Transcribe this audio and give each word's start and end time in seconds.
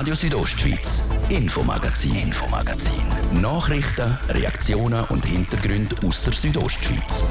Radio 0.00 0.14
Südostschweiz, 0.14 1.10
Infomagazin, 1.28 2.14
Infomagazin. 2.14 3.02
Nachrichten, 3.42 4.16
Reaktionen 4.30 5.04
und 5.10 5.26
Hintergründe 5.26 5.94
aus 6.06 6.22
der 6.22 6.32
Südostschweiz. 6.32 7.30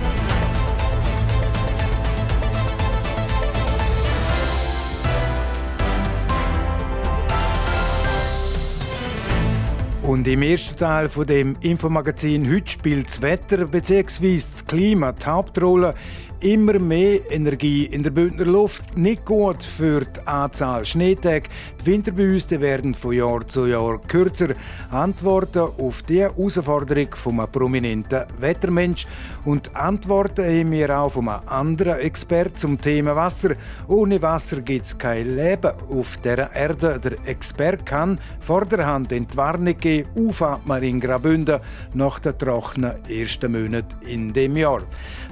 Und 10.04 10.28
im 10.28 10.44
ersten 10.44 10.78
Teil 10.78 11.10
von 11.10 11.26
dem 11.26 11.56
Infomagazin 11.62 12.48
heute 12.54 12.70
spielt 12.70 13.08
das 13.08 13.24
Wetter 13.24 13.66
bzw. 13.66 14.36
das 14.36 14.68
Klima 14.68 15.12
die 15.14 15.26
Hauptrolle 15.26 15.96
immer 16.42 16.80
mehr 16.80 17.20
Energie 17.32 17.86
in 17.86 18.04
der 18.04 18.12
Bündner 18.12 18.46
Luft. 18.46 18.98
Nicht 18.98 19.26
gut 19.26 19.64
für 19.64 20.06
die 20.06 20.26
Anzahl 20.26 20.86
Schneetage. 20.86 21.50
Die 21.82 21.86
Winterbüste 21.86 22.62
werden 22.62 22.94
von 22.94 23.14
Jahr 23.14 23.46
zu 23.48 23.66
Jahr 23.66 24.00
kürzer. 24.08 24.50
Antworten 24.90 25.68
auf 25.78 26.02
diese 26.04 26.22
Herausforderung 26.22 27.14
von 27.16 27.40
einem 27.40 27.52
prominenten 27.52 28.24
Wettermensch. 28.40 29.06
Und 29.46 29.76
Antworten 29.76 30.46
haben 30.46 30.72
wir 30.72 30.98
auch 30.98 31.12
von 31.12 31.28
einem 31.28 31.48
anderen 31.48 32.00
Experten 32.00 32.56
zum 32.56 32.80
Thema 32.80 33.16
Wasser. 33.16 33.56
Ohne 33.88 34.22
Wasser 34.22 34.62
gibt 34.62 34.86
es 34.86 34.98
kein 34.98 35.36
Leben 35.36 35.72
auf 35.90 36.18
der 36.18 36.54
Erde. 36.54 37.00
Der 37.00 37.14
Experte 37.28 37.84
kann 37.84 38.20
vorderhand 38.40 39.12
Entwarnung 39.12 39.78
geben, 39.78 40.10
aufatmen 40.16 40.84
in 40.84 41.00
Graubünden 41.00 41.60
nach 41.94 42.20
den 42.20 42.38
trockenen 42.38 43.04
ersten 43.10 43.52
Monaten 43.52 44.06
in 44.06 44.34
dem 44.34 44.56
Jahr. 44.56 44.84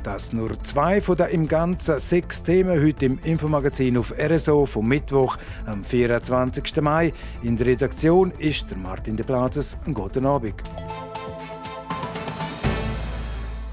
Das 0.07 0.31
nur 0.31 0.55
zwei 0.63 0.87
zwei 0.87 1.01
von 1.01 1.17
den 1.17 1.27
im 1.31 1.49
Ganzen 1.49 1.99
sechs 1.99 2.41
Themen 2.41 2.81
heute 2.81 3.07
im 3.07 3.19
Infomagazin 3.23 3.97
auf 3.97 4.13
RSO 4.17 4.65
vom 4.65 4.87
Mittwoch 4.87 5.35
am 5.65 5.83
24. 5.83 6.81
Mai. 6.81 7.11
In 7.43 7.57
der 7.57 7.67
Redaktion 7.67 8.31
ist 8.39 8.69
der 8.69 8.77
Martin 8.77 9.17
de 9.17 9.25
Plazes. 9.25 9.75
Einen 9.83 9.93
guten 9.93 10.25
Abend. 10.25 10.63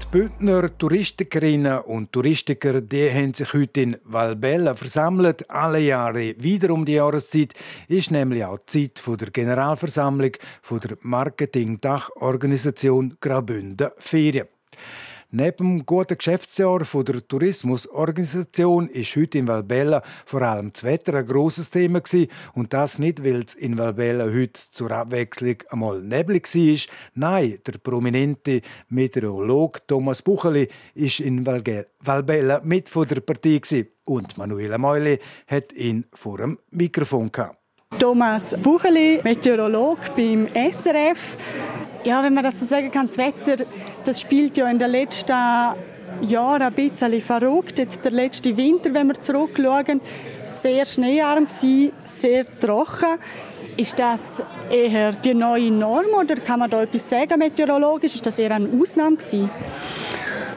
Die 0.01 0.07
Bündner 0.11 0.77
Touristikerinnen 0.77 1.79
und 1.83 2.11
Touristiker 2.11 2.81
die 2.81 3.09
haben 3.09 3.33
sich 3.33 3.53
heute 3.53 3.81
in 3.81 3.95
Valbella 4.03 4.75
versammelt. 4.75 5.49
Alle 5.49 5.79
Jahre 5.79 6.35
wieder 6.37 6.73
um 6.73 6.83
die 6.83 6.95
Jahreszeit 6.95 7.53
ist 7.87 8.11
nämlich 8.11 8.43
auch 8.43 8.57
die 8.57 8.93
Zeit 8.93 9.21
der 9.21 9.31
Generalversammlung 9.31 10.31
der 10.69 10.97
Marketing-Dachorganisation 10.99 13.15
Graubünden 13.21 13.91
Ferien. 13.99 14.47
Neben 15.31 15.79
dem 15.79 15.85
guten 15.85 16.17
Geschäftsjahr 16.17 16.79
der 16.79 17.27
Tourismusorganisation 17.27 18.87
ist 18.89 19.15
heute 19.15 19.39
in 19.39 19.47
Valbella 19.47 20.03
vor 20.25 20.41
allem 20.43 20.71
das 20.71 20.83
Wetter 20.83 21.15
ein 21.15 21.25
grosses 21.25 21.71
Thema 21.71 22.01
gewesen. 22.01 22.29
und 22.53 22.73
das 22.73 22.99
nicht, 22.99 23.23
weil 23.23 23.41
es 23.41 23.53
in 23.53 23.77
Valbella 23.77 24.25
heute 24.25 24.53
zur 24.53 24.91
Abwechslung 24.91 25.57
einmal 25.69 26.01
neblig 26.01 26.53
war. 26.53 26.95
Nein, 27.15 27.59
der 27.65 27.79
prominente 27.79 28.61
Meteorologe 28.89 29.79
Thomas 29.87 30.21
Bucheli 30.21 30.67
ist 30.93 31.19
in 31.19 31.45
Valbella 31.45 32.61
mit 32.63 32.89
von 32.89 33.07
der 33.07 33.21
Partie 33.21 33.59
gewesen. 33.59 33.87
und 34.05 34.37
Manuela 34.37 34.77
Meuli 34.77 35.19
hat 35.47 35.73
ihn 35.73 36.05
vor 36.13 36.37
dem 36.37 36.59
Mikrofon 36.71 37.31
gehabt. 37.31 37.57
Thomas 37.99 38.55
Bucheli, 38.61 39.21
Meteorolog 39.23 39.97
beim 40.15 40.47
SRF. 40.47 41.37
Ja, 42.05 42.21
wenn 42.21 42.35
man 42.35 42.43
das 42.43 42.59
so 42.59 42.67
sagen 42.67 42.91
kann, 42.91 43.07
das 43.07 43.17
Wetter, 43.17 43.65
das 44.03 44.21
spielt 44.21 44.57
ja 44.57 44.69
in 44.69 44.77
den 44.77 44.91
letzten 44.91 45.33
Jahren 46.21 46.61
ein 46.61 46.73
bisschen 46.73 47.19
verrückt. 47.19 47.79
Jetzt 47.79 48.05
der 48.05 48.11
letzte 48.11 48.55
Winter, 48.55 48.93
wenn 48.93 49.07
wir 49.07 49.15
zurückschauen, 49.15 49.99
sehr 50.45 50.85
schneearm 50.85 51.47
gewesen, 51.47 51.91
sehr 52.03 52.45
trocken. 52.59 53.17
Ist 53.75 53.97
das 53.97 54.43
eher 54.69 55.13
die 55.13 55.33
neue 55.33 55.71
Norm 55.71 56.13
oder 56.15 56.35
kann 56.35 56.59
man 56.59 56.69
da 56.69 56.83
etwas 56.83 57.09
sagen 57.09 57.39
meteorologisch? 57.39 58.13
Ist 58.13 58.25
das 58.27 58.37
eher 58.37 58.51
eine 58.51 58.69
Ausnahme 58.79 59.15
gewesen? 59.15 59.49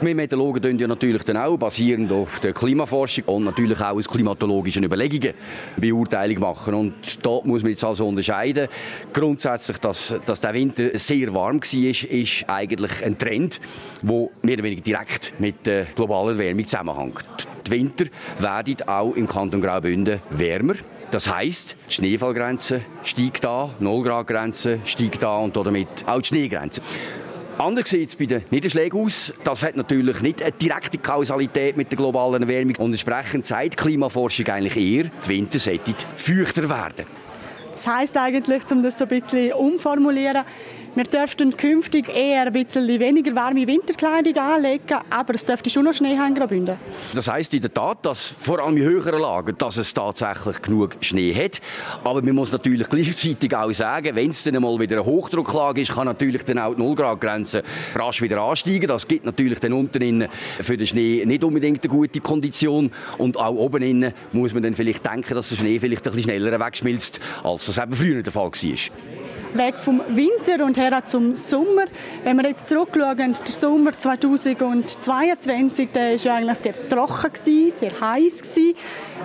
Wir 0.01 0.15
Meteorologen 0.15 0.63
tun 0.63 0.79
ja 0.79 0.87
natürlich 0.87 1.25
dann 1.25 1.39
auch, 1.39 1.57
basierend 1.57 2.13
auf 2.13 2.39
der 2.39 2.53
Klimaforschung 2.53 3.25
und 3.25 3.43
natürlich 3.43 3.81
auch 3.81 3.97
aus 3.97 4.07
klimatologischen 4.07 4.85
Überlegungen 4.85 5.35
Beurteilung 5.77 6.39
machen. 6.39 6.75
Und 6.75 6.95
da 7.21 7.41
muss 7.43 7.63
man 7.63 7.73
jetzt 7.73 7.83
also 7.83 8.07
unterscheiden. 8.07 8.69
Grundsätzlich, 9.13 9.79
dass, 9.79 10.15
dass 10.25 10.41
der 10.41 10.55
Winter 10.55 10.97
sehr 10.97 11.35
warm 11.35 11.61
war, 11.61 12.11
ist, 12.11 12.45
eigentlich 12.47 13.05
ein 13.05 13.19
Trend, 13.19 13.61
der 14.01 14.29
mehr 14.43 14.55
oder 14.55 14.63
weniger 14.63 14.83
direkt 14.83 15.35
mit 15.41 15.67
der 15.67 15.87
globalen 15.97 16.39
Erwärmung 16.39 16.65
zusammenhängt. 16.65 17.49
Die 17.67 17.71
Winter 17.73 18.05
werden 18.39 18.77
auch 18.87 19.17
im 19.17 19.27
Kanton 19.27 19.61
Graubünden 19.61 20.21
wärmer. 20.31 20.75
Das 21.11 21.35
heisst, 21.35 21.75
die 21.89 21.95
Schneefallgrenze 21.95 22.83
steigt 23.03 23.43
da, 23.43 23.71
0 23.81 24.05
Grad 24.05 24.29
Grenze 24.29 24.79
steigt 24.85 25.25
da 25.25 25.39
und 25.39 25.57
damit 25.57 25.89
auch 26.07 26.21
die 26.21 26.29
Schneegrenze. 26.29 26.83
Anders 27.59 27.89
sieht 27.89 28.09
es 28.09 28.15
bei 28.15 28.27
den 28.27 28.45
Niederschlägen 28.53 29.01
aus. 29.01 29.33
Das 29.43 29.65
hat 29.65 29.77
natürlich 29.77 30.21
nicht 30.21 30.41
eine 30.41 30.53
direkte 30.53 30.97
Kausalität 30.97 31.77
mit 31.77 31.91
der 31.91 31.97
globalen 31.97 32.43
Erwärmung. 32.43 32.77
Und 32.77 32.93
entsprechend 32.93 33.47
sagt 33.47 33.77
Klimaforschung 33.77 34.47
eigentlich 34.47 34.77
eher, 34.77 35.11
die 35.25 35.29
Winter 35.29 35.59
sollten 35.59 35.97
feuchter 36.15 36.69
werden. 36.69 37.07
Das 37.73 37.85
heisst 37.85 38.17
eigentlich, 38.17 38.63
um 38.71 38.85
das 38.85 38.99
so 38.99 39.07
ein 39.07 39.09
bisschen 39.09 39.53
umformulieren, 39.55 40.45
wir 40.99 41.05
dürften 41.05 41.57
künftig 41.57 42.09
eher 42.09 42.47
ein 42.47 42.53
bisschen 42.53 42.89
weniger 42.89 43.33
warme 43.37 43.65
Winterkleidung 43.69 44.37
anlegen, 44.37 44.99
aber 45.09 45.33
es 45.33 45.45
dürfte 45.45 45.71
schon 45.71 45.85
noch 45.85 45.93
Schnee 45.93 46.19
haben 46.19 46.31
in 46.31 46.35
Graubünden. 46.35 46.77
Das 47.15 47.29
heisst 47.29 47.55
in 47.55 47.61
der 47.61 47.73
Tat, 47.73 48.05
dass 48.05 48.31
vor 48.37 48.59
allem 48.59 48.77
in 48.77 48.83
höheren 48.83 49.21
Lagen, 49.21 49.57
dass 49.57 49.77
es 49.77 49.95
tatsächlich 49.95 50.61
genug 50.61 50.97
Schnee 51.01 51.33
hat. 51.33 51.61
Aber 52.03 52.21
man 52.21 52.35
muss 52.35 52.51
natürlich 52.51 52.89
gleichzeitig 52.89 53.57
auch 53.57 53.71
sagen, 53.71 54.17
wenn 54.17 54.31
es 54.31 54.43
dann 54.43 54.57
einmal 54.57 54.77
wieder 54.81 54.97
eine 54.97 55.05
Hochdrucklage 55.05 55.83
ist, 55.83 55.95
kann 55.95 56.07
natürlich 56.07 56.43
dann 56.45 56.59
auch 56.59 56.75
die 56.75 56.83
0 56.83 56.97
Grad 56.97 57.21
Grenze 57.21 57.63
rasch 57.95 58.21
wieder 58.21 58.43
ansteigen. 58.43 58.89
Das 58.89 59.07
gibt 59.07 59.25
natürlich 59.25 59.61
dann 59.61 59.75
unten 59.75 60.27
für 60.61 60.77
den 60.77 60.87
Schnee 60.89 61.23
nicht 61.25 61.45
unbedingt 61.45 61.85
eine 61.85 61.95
gute 61.95 62.21
Kondition. 62.21 62.91
Und 63.19 63.37
auch 63.37 63.55
oben 63.55 63.85
innen 63.85 64.13
muss 64.33 64.53
man 64.53 64.65
dann 64.65 64.75
vielleicht 64.75 65.07
denken, 65.07 65.37
dass 65.37 65.51
der 65.51 65.57
Schnee 65.57 65.79
vielleicht 65.79 66.09
ein 66.09 66.13
bisschen 66.13 66.33
schneller 66.33 66.59
wegschmilzt, 66.59 67.21
als 67.45 67.67
das 67.67 67.79
eben 67.79 67.93
früher 67.93 68.21
der 68.21 68.33
Fall 68.33 68.51
war 68.51 69.18
weg 69.55 69.77
vom 69.79 70.01
Winter 70.09 70.65
und 70.65 70.77
her 70.77 71.05
zum 71.05 71.35
Sommer. 71.35 71.85
Wenn 72.25 72.37
wir 72.37 72.49
jetzt 72.49 72.69
zurückschauen, 72.69 73.17
der 73.35 73.47
Sommer 73.47 73.93
2022, 73.93 75.91
der 75.93 76.25
war 76.25 76.35
eigentlich 76.35 76.59
sehr 76.59 76.89
trocken, 76.89 77.71
sehr 77.71 78.01
heiß. 78.01 78.61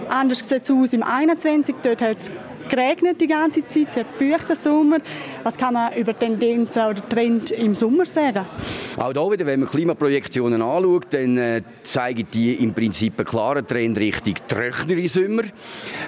Anders 0.10 0.40
sieht 0.40 0.64
es 0.64 0.72
aus 0.72 0.94
im 0.94 1.02
2021, 1.02 1.76
dort 1.82 2.02
hat 2.02 2.18
es 2.18 2.32
geregnet 2.70 3.20
die 3.22 3.28
ganze 3.28 3.66
Zeit, 3.68 3.92
sehr 3.92 4.06
feuchter 4.06 4.56
Sommer. 4.56 4.98
Was 5.44 5.58
kann 5.58 5.74
man 5.74 5.94
über 5.94 6.18
Tendenzen 6.18 6.86
oder 6.86 7.08
Trend 7.08 7.52
im 7.52 7.76
Sommer 7.76 8.06
sagen? 8.06 8.46
Auch 8.98 9.14
da 9.14 9.32
wieder, 9.32 9.46
wenn 9.46 9.62
man 9.62 9.70
Klimaprojektionen 9.70 10.62
anschaut, 10.62 11.08
dann 11.12 11.38
äh, 11.38 11.62
zeigen 11.84 12.28
die 12.34 12.56
im 12.56 12.74
Prinzip 12.74 13.18
einen 13.18 13.28
klaren 13.28 13.66
Trend 13.66 13.98
Richtung 13.98 14.36
trockenere 14.48 15.08
Sommer. 15.08 15.44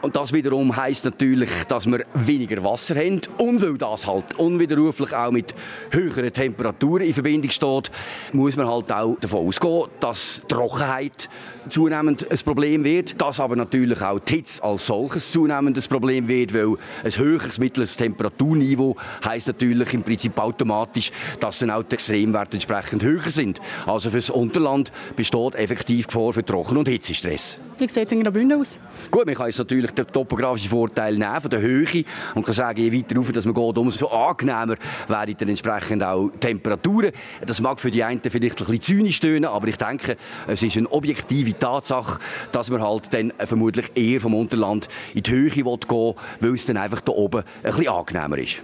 Und 0.02 0.16
das 0.16 0.34
wiederum 0.34 0.76
heißt 0.76 1.06
natürlich, 1.06 1.50
dass 1.68 1.86
wir 1.88 2.06
weniger 2.14 2.64
Wasser 2.64 2.96
haben. 2.96 3.22
Und 3.38 3.62
weil 3.62 3.78
das 3.78 4.06
halt 4.06 4.38
unwiderruflich 4.38 5.14
auch 5.14 5.32
mit 5.32 5.54
höheren 5.92 6.32
Temperaturen 6.32 7.06
in 7.06 7.14
Verbindung 7.14 7.52
steht, 7.52 7.92
muss 8.34 8.56
man 8.56 8.68
halt 8.68 8.92
auch 8.92 9.18
davon 9.20 9.48
ausgehen, 9.48 9.86
dass 10.00 10.44
Trockenheit 10.48 11.30
zunehmend 11.70 12.30
ein 12.30 12.40
Problem 12.46 12.84
wird. 12.84 13.20
Dass 13.20 13.40
aber 13.40 13.56
natürlich 13.56 14.02
auch 14.02 14.20
die 14.20 14.36
Hitze 14.36 14.64
als 14.64 14.86
solches 14.86 15.32
zunehmend 15.32 15.78
ein 15.78 15.90
Problem 15.90 16.28
wird, 16.28 16.45
weil 16.54 16.76
ein 17.04 17.12
höheres 17.12 17.60
mittleres 17.60 17.98
Temperaturniveau 17.98 18.96
heißt 19.24 19.48
natürlich 19.48 19.94
im 19.94 20.04
Prinzip 20.04 20.38
automatisch, 20.40 21.12
dass 21.40 21.60
dann 21.60 21.72
auch 21.72 21.84
die 21.84 21.96
Extremwerte 21.96 22.54
entsprechend 22.54 23.04
höher 23.04 23.30
sind. 23.30 23.60
Also 23.86 24.10
für 24.10 24.18
das 24.18 24.30
Unterland 24.30 24.92
besteht 25.16 25.56
effektiv 25.56 26.08
Gefahr 26.08 26.34
für 26.34 26.46
Trocken- 26.46 26.78
und 26.78 26.88
Hitzestress. 26.88 27.60
Wie 27.78 27.90
sieht 27.90 28.06
es 28.06 28.12
in 28.14 28.24
Graubünden 28.24 28.60
aus? 28.60 28.80
Gut, 29.12 29.26
man 29.26 29.36
kann 29.36 29.48
jetzt 29.48 29.58
natürlich 29.58 29.92
den 29.92 30.08
topografischen 30.08 30.70
Vorteil 30.70 31.18
nehmen 31.18 31.42
von 31.42 31.50
der 31.50 31.60
Höhe 31.60 32.06
und 32.34 32.46
kann 32.46 32.54
sagen, 32.54 32.80
je 32.80 32.94
weiter 32.94 33.18
rauf 33.18 33.32
dass 33.34 33.46
man 33.46 33.54
geht, 33.54 33.78
umso 33.78 34.08
angenehmer 34.08 34.76
werden 35.10 35.36
dann 35.38 35.50
entsprechend 35.50 36.02
auch 36.02 36.32
Temperaturen. 36.40 37.12
Das 37.46 37.60
mag 37.60 37.82
für 37.82 37.92
die 37.92 38.04
einen 38.04 38.22
vielleicht 38.22 38.62
ein 38.62 38.66
bisschen 38.66 38.82
zynisch 38.82 39.20
tönen, 39.20 39.46
aber 39.46 39.68
ich 39.68 39.78
denke, 39.78 40.16
es 40.48 40.64
ist 40.64 40.78
eine 40.78 40.90
objektive 40.90 41.58
Tatsache, 41.58 42.20
dass 42.54 42.70
man 42.70 42.82
halt 42.82 43.14
dann 43.14 43.34
vermutlich 43.46 43.92
eher 43.96 44.22
vom 44.22 44.36
Unterland 44.36 44.88
in 45.14 45.24
die 45.24 45.32
Höhe 45.32 45.50
gehen 45.50 45.66
will, 45.66 46.16
weil 46.40 46.54
es 46.54 46.66
dann 46.66 46.78
einfach 46.78 47.02
da 47.02 47.12
oben 47.12 47.40
ein 47.40 47.46
bisschen 47.64 47.88
angenehmer 47.88 48.38
ist. 48.38 48.62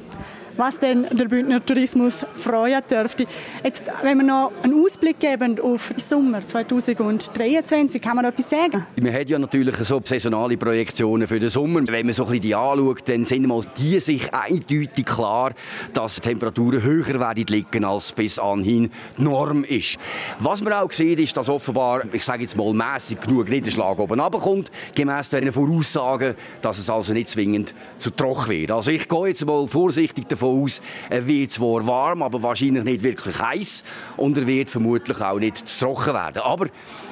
Was 0.57 0.80
denn 0.80 1.06
der 1.12 1.25
Bündner 1.25 1.65
Tourismus 1.65 2.25
freuen 2.33 2.81
dürfte. 2.89 3.25
Jetzt, 3.63 3.86
wenn 4.03 4.18
wir 4.18 4.25
noch 4.25 4.51
einen 4.63 4.83
Ausblick 4.83 5.19
geben 5.19 5.59
auf 5.59 5.94
Sommer 5.95 6.45
2023, 6.45 8.01
kann 8.01 8.15
man 8.15 8.25
etwas 8.25 8.50
sagen? 8.50 8.86
Wir 8.95 9.13
haben 9.13 9.27
ja 9.27 9.39
natürlich 9.39 9.75
so 9.77 10.01
saisonale 10.03 10.57
Projektionen 10.57 11.27
für 11.27 11.39
den 11.39 11.50
Sommer. 11.50 11.81
Wenn 11.88 12.06
man 12.06 12.13
so 12.13 12.24
ein 12.24 12.30
bisschen 12.30 12.42
die 12.44 12.56
anschaut, 12.56 13.07
dann 13.07 13.25
sind 13.25 13.48
mal 13.48 13.62
die 13.77 14.00
sich 14.00 14.33
eindeutig 14.33 15.06
klar, 15.06 15.51
dass 15.94 16.15
die 16.15 16.21
Temperaturen 16.21 16.83
höher 16.83 17.19
werden 17.19 17.45
liegen, 17.47 17.86
als 17.86 18.12
bis 18.12 18.39
anhin 18.39 18.92
die 19.18 19.24
Norm 19.24 19.63
ist. 19.63 19.97
Was 20.39 20.62
man 20.62 20.74
auch 20.74 20.92
sieht, 20.92 21.19
ist, 21.19 21.36
dass 21.38 21.50
offenbar, 21.50 22.04
ich 22.12 22.24
sage 22.24 22.44
jetzt 22.44 22.57
mal, 22.57 22.74
mäßig 22.74 23.21
genug 23.21 23.50
Niederschlag 23.50 23.97
oben 24.00 24.19
runterkommt, 24.19 24.71
gemäss 24.95 25.30
den 25.30 25.51
Voraussagen, 25.51 26.36
dass 26.62 26.80
es 26.80 26.89
also 26.89 27.13
nicht 27.13 27.30
zwingend 27.30 27.74
zu 27.97 28.12
trocken 28.12 28.50
wird. 28.50 28.71
Also 28.71 28.92
ich 28.92 29.07
gehe 29.07 29.27
jetzt 29.27 29.45
mal 29.45 29.68
vorsichtig 29.68 30.27
davon 30.27 30.41
aus, 30.48 30.82
er 31.10 31.26
wird 31.28 31.52
zwar 31.52 31.86
warm, 31.86 32.24
aber 32.24 32.42
wahrscheinlich 32.42 32.84
nicht 32.84 33.04
wirklich 33.04 33.40
heiß 33.40 33.84
und 34.18 34.38
er 34.38 34.48
wird 34.48 34.70
vermutlich 34.70 35.22
auch 35.22 35.40
nicht 35.40 35.68
zu 35.68 35.86
trocken 35.86 36.14
werden. 36.14 36.42
Aber 36.44 36.68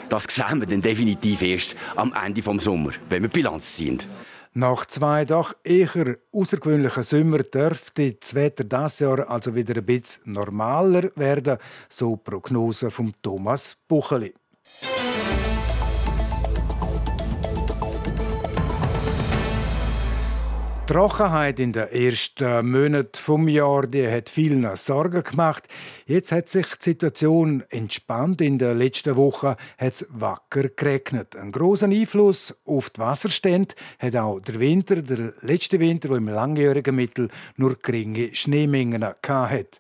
das 0.10 0.26
sehen 0.30 0.60
wir 0.60 0.68
dann 0.68 0.82
definitiv 0.82 1.42
erst 1.42 1.76
am 1.96 2.14
Ende 2.14 2.42
des 2.42 2.64
Sommers, 2.64 2.96
wenn 3.10 3.24
wir 3.24 3.30
Bilanz 3.30 3.76
ziehen. 3.76 4.00
Nach 4.54 4.86
zwei 4.88 5.26
doch 5.26 5.54
eher 5.64 6.18
außergewöhnlichen 6.32 7.04
Sommer 7.04 7.40
dürfte 7.40 8.16
das 8.16 8.34
Wetter 8.34 8.64
dieses 8.64 9.00
Jahr 9.00 9.30
also 9.30 9.54
wieder 9.54 9.78
ein 9.78 9.86
bisschen 9.86 10.34
normaler 10.34 11.12
werden, 11.16 11.60
so 11.88 12.18
Prognose 12.18 12.90
von 12.90 13.14
Thomas 13.22 13.78
Bucheli. 13.88 14.34
Die 20.90 20.94
Trockenheit 20.96 21.60
in 21.60 21.72
den 21.72 21.88
ersten 21.88 22.72
Monaten 22.72 23.12
vom 23.14 23.48
Jahr 23.48 23.86
die 23.86 24.10
hat 24.10 24.28
vielen 24.28 24.76
Sorgen 24.76 25.22
gemacht. 25.22 25.68
Jetzt 26.08 26.32
hat 26.32 26.50
sich 26.50 26.66
die 26.66 26.84
Situation 26.84 27.64
entspannt. 27.70 28.42
In 28.42 28.58
der 28.58 28.74
letzten 28.74 29.16
Woche 29.16 29.56
hat 29.78 29.94
es 29.94 30.08
wacker 30.10 30.68
geregnet. 30.70 31.36
Einen 31.36 31.52
großen 31.52 31.92
Einfluss 31.92 32.58
auf 32.66 32.90
die 32.90 33.02
Wasserstände 33.02 33.76
hat 34.00 34.16
auch 34.16 34.40
der 34.40 34.60
Winter, 34.60 35.04
der 35.04 35.34
letzte 35.42 35.80
Winter, 35.80 36.10
wo 36.10 36.16
im 36.16 36.28
langjährigen 36.28 36.96
Mittel 36.96 37.28
nur 37.56 37.76
geringe 37.76 38.34
Schneemengen 38.34 39.06
hatte. 39.06 39.78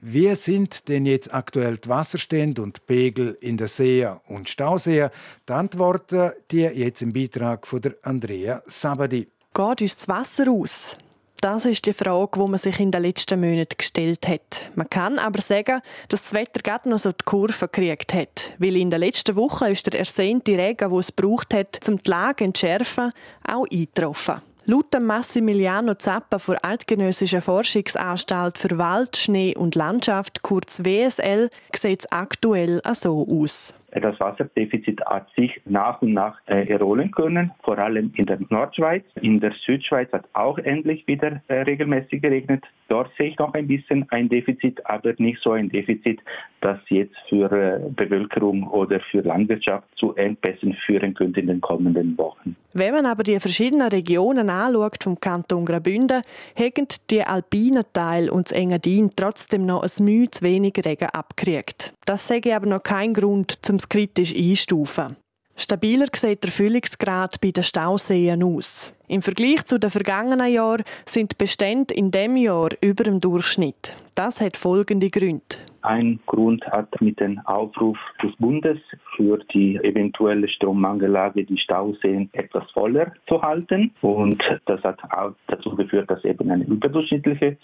Wie 0.00 0.34
sind 0.34 0.90
denn 0.90 1.06
jetzt 1.06 1.32
aktuell 1.32 1.78
die 1.78 1.88
Wasserstände 1.88 2.60
und 2.60 2.76
die 2.76 2.82
Pegel 2.86 3.38
in 3.40 3.56
den 3.56 3.66
Seen 3.66 4.16
und 4.28 4.50
Stauseen? 4.50 5.08
Die 5.48 5.52
Antworten 5.54 6.32
die 6.50 6.64
jetzt 6.64 7.00
im 7.00 7.14
Beitrag 7.14 7.66
von 7.66 7.80
der 7.80 7.94
Andrea 8.02 8.62
Sabadi. 8.66 9.26
Geht 9.52 9.82
uns 9.82 9.96
das 9.96 10.08
Wasser 10.08 10.48
aus? 10.48 10.96
Das 11.40 11.64
ist 11.64 11.84
die 11.84 11.92
Frage, 11.92 12.38
die 12.38 12.48
man 12.48 12.58
sich 12.58 12.78
in 12.78 12.92
den 12.92 13.02
letzten 13.02 13.40
Monaten 13.40 13.76
gestellt 13.76 14.28
hat. 14.28 14.70
Man 14.76 14.88
kann 14.88 15.18
aber 15.18 15.40
sagen, 15.40 15.80
dass 16.08 16.22
das 16.22 16.34
Wetter 16.34 16.60
gerade 16.62 16.88
noch 16.88 16.98
so 16.98 17.10
die 17.10 17.24
Kurve 17.24 17.66
gekriegt 17.66 18.14
hat. 18.14 18.52
Weil 18.58 18.76
in 18.76 18.90
den 18.90 19.00
letzten 19.00 19.34
Wochen 19.34 19.64
ist 19.64 19.86
der 19.86 19.98
ersehnte 19.98 20.56
Regen, 20.56 20.90
den 20.90 20.98
es 20.98 21.10
braucht 21.10 21.52
hat, 21.52 21.80
um 21.88 22.00
die 22.00 22.10
Lage 22.10 22.36
zu 22.36 22.44
entschärfen, 22.44 23.12
auch 23.44 23.66
eingetroffen. 23.72 24.42
Laut 24.66 25.00
Massimiliano 25.00 25.94
Zappa 25.94 26.36
der 26.36 26.64
Eidgenössischen 26.64 27.40
Forschungsanstalt 27.42 28.56
für 28.56 28.78
Wald, 28.78 29.16
Schnee 29.16 29.56
und 29.56 29.74
Landschaft, 29.74 30.42
kurz 30.42 30.84
WSL, 30.84 31.50
sieht 31.74 32.00
es 32.00 32.12
aktuell 32.12 32.80
so 32.92 33.26
aus. 33.28 33.74
Das 33.92 34.18
Wasserdefizit 34.20 35.00
hat 35.04 35.28
sich 35.36 35.60
nach 35.64 36.00
und 36.00 36.12
nach 36.12 36.38
äh, 36.46 36.68
erholen 36.68 37.10
können, 37.10 37.50
vor 37.62 37.78
allem 37.78 38.12
in 38.16 38.26
der 38.26 38.38
Nordschweiz. 38.48 39.04
In 39.20 39.40
der 39.40 39.52
Südschweiz 39.66 40.12
hat 40.12 40.24
auch 40.32 40.58
endlich 40.58 41.06
wieder 41.06 41.42
äh, 41.48 41.62
regelmäßig 41.62 42.22
geregnet. 42.22 42.64
Dort 42.88 43.10
sehe 43.16 43.30
ich 43.30 43.38
noch 43.38 43.54
ein 43.54 43.66
bisschen 43.66 44.06
ein 44.10 44.28
Defizit, 44.28 44.84
aber 44.86 45.14
nicht 45.18 45.40
so 45.42 45.52
ein 45.52 45.68
Defizit, 45.68 46.20
das 46.60 46.78
jetzt 46.88 47.16
für 47.28 47.50
äh, 47.50 47.90
Bevölkerung 47.90 48.66
oder 48.68 49.00
für 49.10 49.20
Landwirtschaft 49.20 49.86
zu 49.96 50.14
Engpässen 50.14 50.74
führen 50.86 51.14
könnte 51.14 51.40
in 51.40 51.46
den 51.46 51.60
kommenden 51.60 52.16
Wochen. 52.18 52.56
Wenn 52.72 52.94
man 52.94 53.06
aber 53.06 53.24
die 53.24 53.40
verschiedenen 53.40 53.88
Regionen 53.88 54.50
anschaut 54.50 55.02
vom 55.02 55.18
Kanton 55.18 55.64
Graubünden, 55.64 56.22
haben 56.56 56.86
die 57.10 57.22
alpinen 57.22 57.84
Teil 57.92 58.30
und 58.30 58.46
das 58.46 58.52
Engadin 58.52 59.10
trotzdem 59.16 59.66
noch 59.66 59.82
ein 59.82 60.04
Mühe 60.04 60.30
zu 60.30 60.44
wenig 60.44 60.74
Regen 60.84 61.08
abgekriegt. 61.08 61.92
Das 62.06 62.30
ich 62.30 62.54
aber 62.54 62.66
noch 62.66 62.82
kein 62.82 63.14
Grund, 63.14 63.58
um 63.68 63.76
es 63.76 63.88
kritisch 63.88 64.34
einstufen. 64.34 65.16
Stabiler 65.56 66.06
sieht 66.14 66.42
der 66.42 66.50
Füllungsgrad 66.50 67.38
bei 67.42 67.50
den 67.50 67.62
Stauseen 67.62 68.42
aus. 68.42 68.94
Im 69.08 69.20
Vergleich 69.20 69.66
zu 69.66 69.78
den 69.78 69.90
vergangenen 69.90 70.50
Jahren 70.50 70.84
sind 71.04 71.32
die 71.32 71.36
Bestände 71.36 71.92
in 71.92 72.10
diesem 72.10 72.36
Jahr 72.36 72.70
über 72.80 73.04
dem 73.04 73.20
Durchschnitt. 73.20 73.94
Das 74.14 74.40
hat 74.40 74.56
folgende 74.56 75.10
Gründe. 75.10 75.56
Ein 75.82 76.18
Grund 76.24 76.66
hat 76.66 76.88
mit 77.02 77.20
dem 77.20 77.38
Aufruf 77.40 77.98
des 78.22 78.34
Bundes 78.36 78.78
für 79.16 79.38
die 79.52 79.76
eventuelle 79.76 80.48
Strommangellage 80.48 81.44
die 81.44 81.58
Stauseen 81.58 82.30
etwas 82.32 82.70
voller 82.72 83.12
zu 83.28 83.42
halten. 83.42 83.92
Und 84.00 84.42
das 84.64 84.82
hat 84.82 84.98
auch 85.12 85.32
dazu 85.48 85.76
geführt, 85.76 86.10
dass 86.10 86.20
es 86.20 86.24
eben 86.24 86.50
eine 86.50 86.64
überdurchschnittliche 86.64 87.58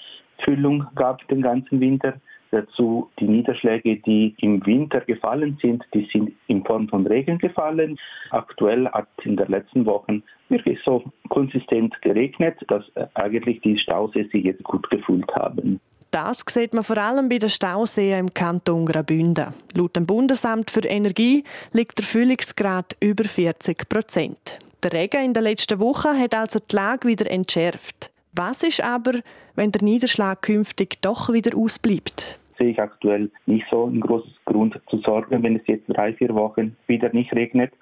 Füllung 0.44 0.87
gab 0.94 1.27
den 1.29 1.41
ganzen 1.41 1.81
Winter. 1.81 2.21
Dazu 2.50 3.10
die 3.19 3.26
Niederschläge, 3.26 3.96
die 3.96 4.34
im 4.38 4.64
Winter 4.64 5.00
gefallen 5.00 5.58
sind, 5.60 5.84
die 5.93 6.08
sind 6.12 6.32
in 6.46 6.64
Form 6.64 6.88
von 6.88 7.06
Regen 7.06 7.38
gefallen. 7.38 7.98
Aktuell 8.31 8.88
hat 8.88 9.08
in 9.25 9.37
den 9.37 9.48
letzten 9.48 9.84
Wochen 9.87 10.22
wirklich 10.48 10.78
so 10.84 11.04
konsistent 11.28 12.00
geregnet, 12.02 12.56
dass 12.69 12.84
eigentlich 13.14 13.60
die 13.62 13.78
Stauseen 13.78 14.28
sich 14.31 14.44
jetzt 14.44 14.62
gut 14.64 14.88
gefüllt 14.90 15.31
haben. 15.34 15.81
Das 16.10 16.44
sieht 16.48 16.72
man 16.72 16.84
vor 16.84 16.98
allem 16.98 17.28
bei 17.28 17.38
den 17.38 17.50
Stauseen 17.50 18.20
im 18.20 18.32
Kanton 18.32 18.87
Graubünden. 18.87 19.52
Laut 19.75 19.96
dem 19.96 20.06
Bundesamt 20.06 20.70
für 20.70 20.81
Energie 20.81 21.44
liegt 21.72 21.99
der 21.99 22.06
Füllungsgrad 22.06 22.96
über 23.00 23.25
40 23.25 23.88
Prozent. 23.88 24.58
Der 24.82 24.92
Regen 24.92 25.25
in 25.25 25.34
den 25.34 25.42
letzten 25.42 25.81
Wochen 25.81 26.19
hat 26.19 26.34
also 26.34 26.60
die 26.60 26.75
Lage 26.75 27.08
wieder 27.08 27.31
entschärft. 27.31 28.12
Was 28.38 28.62
ist 28.62 28.85
aber, 28.85 29.21
wenn 29.55 29.73
der 29.73 29.83
Niederschlag 29.83 30.43
künftig 30.43 31.00
doch 31.00 31.33
wieder 31.33 31.56
ausbleibt? 31.56 32.38
Sehe 32.59 32.69
ich 32.69 32.79
aktuell 32.79 33.31
nicht 33.47 33.65
so 33.71 33.87
ein 33.87 34.00
großes 34.00 34.33
Grund 34.44 34.79
zu 34.91 34.99
sorgen, 34.99 35.43
wenn 35.43 35.56
es 35.56 35.67
jetzt 35.67 35.87
drei, 35.88 36.12
vier 36.12 36.35
Wochen 36.35 36.77
wieder 36.87 37.11
nicht 37.15 37.33
regnet. 37.33 37.73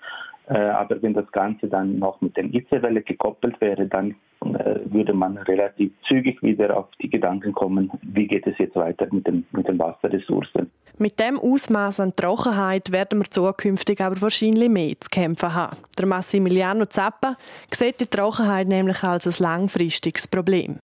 Äh, 0.46 0.58
aber 0.58 1.00
wenn 1.02 1.14
das 1.14 1.30
Ganze 1.32 1.68
dann 1.68 1.98
noch 1.98 2.20
mit 2.20 2.36
der 2.36 2.44
Hitzewelle 2.44 3.02
gekoppelt 3.02 3.60
wäre, 3.60 3.86
dann 3.86 4.14
äh, 4.42 4.80
würde 4.84 5.14
man 5.14 5.38
relativ 5.38 5.92
zügig 6.06 6.42
wieder 6.42 6.76
auf 6.76 6.86
die 7.00 7.08
Gedanken 7.08 7.52
kommen, 7.52 7.90
wie 8.02 8.26
geht 8.26 8.46
es 8.46 8.58
jetzt 8.58 8.76
weiter 8.76 9.06
mit 9.10 9.26
den, 9.26 9.46
mit 9.52 9.66
den 9.66 9.78
Wasserressourcen. 9.78 10.70
Mit 10.98 11.18
dem 11.18 11.40
Ausmaß 11.40 12.00
an 12.00 12.14
Trockenheit 12.14 12.92
werden 12.92 13.20
wir 13.20 13.30
zukünftig 13.30 14.00
aber 14.00 14.20
wahrscheinlich 14.20 14.68
mehr 14.68 14.94
zu 15.00 15.08
kämpfen 15.10 15.54
haben. 15.54 15.78
Der 15.98 16.06
Massimiliano 16.06 16.86
Zappa 16.86 17.36
sieht 17.72 18.00
die 18.00 18.06
Trockenheit 18.06 18.68
nämlich 18.68 19.02
als 19.02 19.26
ein 19.26 19.42
langfristiges 19.42 20.28
Problem. 20.28 20.78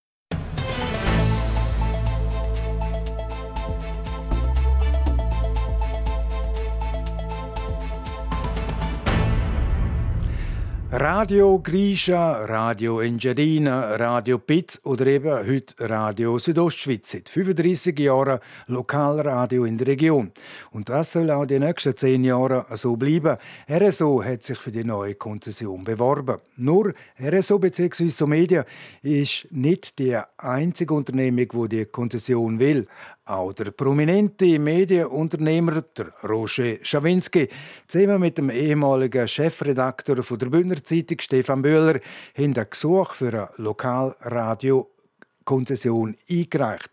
Radio 11.02 11.58
Grisha, 11.58 12.44
Radio 12.44 13.00
Engiadina, 13.00 13.96
Radio 13.96 14.36
Pitz 14.36 14.78
oder 14.84 15.06
eben 15.06 15.46
heute 15.48 15.88
Radio 15.88 16.38
Südostschweiz. 16.38 17.12
Seit 17.12 17.30
35 17.30 17.98
Jahren 17.98 18.38
Lokalradio 18.66 19.64
in 19.64 19.78
der 19.78 19.86
Region. 19.86 20.30
Und 20.72 20.90
das 20.90 21.12
soll 21.12 21.30
auch 21.30 21.46
die 21.46 21.58
nächsten 21.58 21.96
zehn 21.96 22.22
Jahre 22.22 22.66
so 22.74 22.96
bleiben. 22.96 23.38
RSO 23.66 24.22
hat 24.22 24.42
sich 24.42 24.58
für 24.58 24.72
die 24.72 24.84
neue 24.84 25.14
Konzession 25.14 25.84
beworben. 25.84 26.36
Nur 26.58 26.92
RSO 27.18 27.58
bzw. 27.58 28.08
Somedia 28.08 28.66
ist 29.00 29.48
nicht 29.50 29.98
die 29.98 30.18
einzige 30.36 30.92
Unternehmung, 30.92 31.48
die 31.48 31.76
die 31.76 31.84
Konzession 31.86 32.58
will. 32.58 32.86
Auch 33.30 33.52
der 33.52 33.70
prominente 33.70 34.58
Medienunternehmer 34.58 35.84
der 35.96 36.08
Roger 36.28 36.78
Schawinski 36.82 37.48
zusammen 37.86 38.22
mit 38.22 38.38
dem 38.38 38.50
ehemaligen 38.50 39.28
Chefredakteur 39.28 40.16
der 40.16 40.46
Bündner 40.46 40.82
Zeitung 40.82 41.20
Stefan 41.20 41.62
Böhler 41.62 42.00
haben 42.36 42.56
ein 42.56 42.66
Gesuch 42.68 43.14
für 43.14 43.28
eine 43.28 43.48
Lokalradio 43.56 44.90
Konzession 45.44 46.16
eingereicht. 46.28 46.90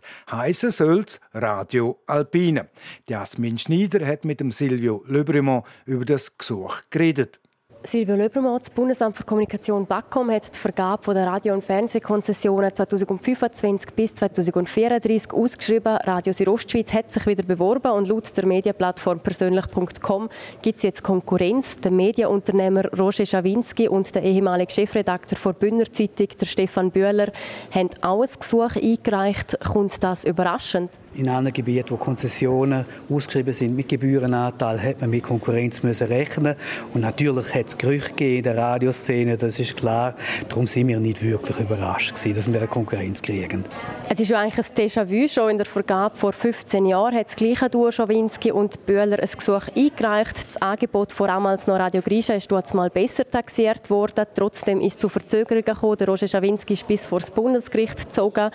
Soll 0.51 0.99
es 0.99 1.19
Radio 1.33 1.97
Alpine. 2.05 2.67
Jasmin 3.09 3.57
Schneider 3.57 4.05
hat 4.05 4.23
mit 4.23 4.39
dem 4.39 4.51
Silvio 4.51 5.03
Lebremont 5.07 5.65
über 5.87 6.05
das 6.05 6.37
Gesuch 6.37 6.81
geredet. 6.91 7.39
Silvio 7.87 8.17
Löbermann, 8.17 8.59
Bundesamt 8.75 9.15
für 9.15 9.23
Kommunikation 9.23 9.85
BAKOM 9.85 10.29
hat 10.29 10.53
die 10.53 10.59
Vergabe 10.59 11.13
der 11.13 11.25
Radio- 11.25 11.53
und 11.53 11.63
Fernsehkonzessionen 11.63 12.75
2025 12.75 13.93
bis 13.93 14.13
2034 14.13 15.31
ausgeschrieben. 15.31 15.95
Radio 16.03 16.33
Südostschweiz 16.33 16.91
hat 16.91 17.09
sich 17.09 17.25
wieder 17.25 17.43
beworben 17.43 17.93
und 17.93 18.09
laut 18.09 18.35
der 18.35 18.45
Medienplattform 18.45 19.21
persönlich.com 19.21 20.27
gibt 20.61 20.77
es 20.77 20.83
jetzt 20.83 21.01
Konkurrenz. 21.01 21.77
Der 21.77 21.91
Medienunternehmer 21.91 22.91
Roger 22.91 23.25
Schawinski 23.25 23.87
und 23.87 24.13
der 24.13 24.23
ehemalige 24.23 24.73
Chefredakteur 24.73 25.39
der 25.41 25.53
Bündner 25.53 25.89
Zeitung, 25.89 26.27
der 26.41 26.45
Stefan 26.45 26.91
Bühler, 26.91 27.31
haben 27.71 27.89
auch 28.01 28.21
ein 28.21 28.29
Gesuch 28.37 28.75
eingereicht. 28.75 29.57
Kommt 29.61 30.03
das 30.03 30.25
überraschend? 30.25 30.91
In 31.13 31.29
allen 31.29 31.53
Gebieten, 31.53 31.91
wo 31.91 31.95
Konzessionen 31.95 32.85
ausgeschrieben 33.09 33.53
sind 33.53 33.77
mit 33.77 33.87
Gebührenanteil, 33.87 34.83
hat 34.83 34.99
man 34.99 35.09
mit 35.09 35.23
Konkurrenz 35.23 35.83
müssen 35.83 36.07
rechnen 36.07 36.55
und 36.93 37.01
natürlich 37.01 37.55
hat 37.55 37.67
es 37.67 37.76
Gerüchte 37.77 38.23
in 38.23 38.43
der 38.43 38.57
Radioszene, 38.57 39.37
das 39.37 39.59
ist 39.59 39.77
klar. 39.77 40.15
Darum 40.49 40.67
sind 40.67 40.87
wir 40.87 40.99
nicht 40.99 41.23
wirklich 41.23 41.59
überrascht 41.59 42.15
gewesen, 42.15 42.35
dass 42.35 42.51
wir 42.51 42.59
eine 42.59 42.67
Konkurrenz 42.67 43.21
kriegen. 43.21 43.65
Es 44.09 44.21
ist 44.21 44.29
ja 44.29 44.39
eigentlich 44.39 44.65
ein 44.65 44.73
Déjà-vu. 44.73 45.27
Schon 45.27 45.49
in 45.49 45.57
der 45.57 45.65
Vergabe 45.65 46.15
vor 46.15 46.31
15 46.31 46.85
Jahren 46.85 47.13
hat 47.13 47.27
das 47.27 47.35
gleiche 47.35 47.69
Duo 47.69 47.91
Schawinski 47.91 48.53
und 48.53 48.85
Böhler 48.85 49.19
ein 49.19 49.29
Gesuch 49.29 49.67
eingereicht. 49.75 50.47
Das 50.47 50.61
Angebot 50.61 51.11
vor 51.11 51.27
damals 51.27 51.67
noch 51.67 51.77
Radio 51.77 52.01
Grisha 52.01 52.33
ist 52.33 52.49
dort 52.49 52.73
mal 52.73 52.89
besser 52.89 53.29
taxiert 53.29 53.89
worden. 53.89 54.25
Trotzdem 54.33 54.79
ist 54.79 54.93
es 54.93 54.97
zu 54.99 55.09
Verzögerungen 55.09 55.65
gekommen. 55.65 55.97
Der 55.97 56.07
Roger 56.07 56.25
Schawinski 56.25 56.73
ist 56.73 56.87
bis 56.87 57.05
vor 57.05 57.19
das 57.19 57.31
Bundesgericht 57.31 57.97
gezogen. 57.97 58.49